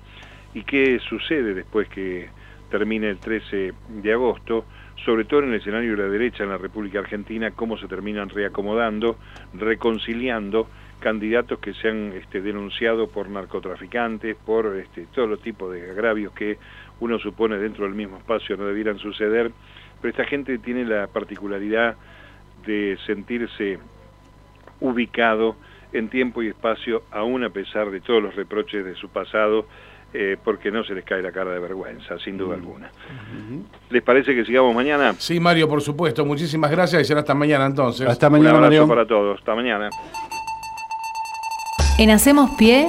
y 0.54 0.62
qué 0.64 0.98
sucede 1.00 1.54
después 1.54 1.88
que 1.88 2.28
termine 2.70 3.10
el 3.10 3.18
13 3.18 3.72
de 3.88 4.12
agosto 4.12 4.64
sobre 5.04 5.24
todo 5.24 5.40
en 5.40 5.48
el 5.48 5.54
escenario 5.56 5.96
de 5.96 6.02
la 6.02 6.08
derecha 6.08 6.44
en 6.44 6.50
la 6.50 6.58
República 6.58 7.00
Argentina, 7.00 7.50
cómo 7.50 7.76
se 7.76 7.88
terminan 7.88 8.28
reacomodando, 8.28 9.16
reconciliando 9.54 10.68
candidatos 11.00 11.58
que 11.58 11.74
se 11.74 11.88
han 11.88 12.12
este, 12.12 12.40
denunciado 12.40 13.08
por 13.08 13.28
narcotraficantes, 13.28 14.36
por 14.36 14.76
este, 14.76 15.06
todo 15.12 15.26
los 15.26 15.42
de 15.42 15.90
agravios 15.90 16.32
que 16.32 16.58
uno 17.00 17.18
supone 17.18 17.58
dentro 17.58 17.84
del 17.84 17.94
mismo 17.94 18.18
espacio 18.18 18.56
no 18.56 18.66
debieran 18.66 18.98
suceder, 18.98 19.50
pero 20.00 20.10
esta 20.10 20.24
gente 20.24 20.58
tiene 20.58 20.84
la 20.84 21.08
particularidad 21.08 21.96
de 22.64 22.96
sentirse 23.04 23.80
ubicado 24.80 25.56
en 25.92 26.08
tiempo 26.08 26.42
y 26.42 26.48
espacio, 26.48 27.02
aún 27.10 27.44
a 27.44 27.50
pesar 27.50 27.90
de 27.90 28.00
todos 28.00 28.22
los 28.22 28.34
reproches 28.34 28.84
de 28.84 28.94
su 28.94 29.08
pasado, 29.08 29.66
eh, 30.14 30.36
porque 30.42 30.70
no 30.70 30.84
se 30.84 30.94
les 30.94 31.04
cae 31.04 31.22
la 31.22 31.32
cara 31.32 31.52
de 31.52 31.58
vergüenza, 31.58 32.18
sin 32.18 32.36
duda 32.36 32.54
alguna. 32.54 32.90
¿Les 33.88 34.02
parece 34.02 34.34
que 34.34 34.44
sigamos 34.44 34.74
mañana? 34.74 35.14
Sí, 35.18 35.40
Mario, 35.40 35.68
por 35.68 35.80
supuesto. 35.80 36.24
Muchísimas 36.26 36.70
gracias 36.70 37.02
y 37.02 37.04
será 37.06 37.20
hasta 37.20 37.34
mañana 37.34 37.64
entonces. 37.64 38.06
Hasta 38.06 38.28
mañana, 38.28 38.58
Un 38.58 38.64
abrazo 38.64 38.88
para 38.88 39.06
todos. 39.06 39.38
Hasta 39.38 39.54
mañana. 39.54 39.88
En 41.98 42.10
Hacemos 42.10 42.50
Pie, 42.58 42.88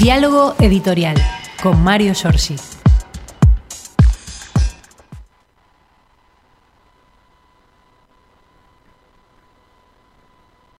diálogo 0.00 0.54
editorial 0.58 1.16
con 1.62 1.82
Mario 1.84 2.12
Giorgi. 2.14 2.79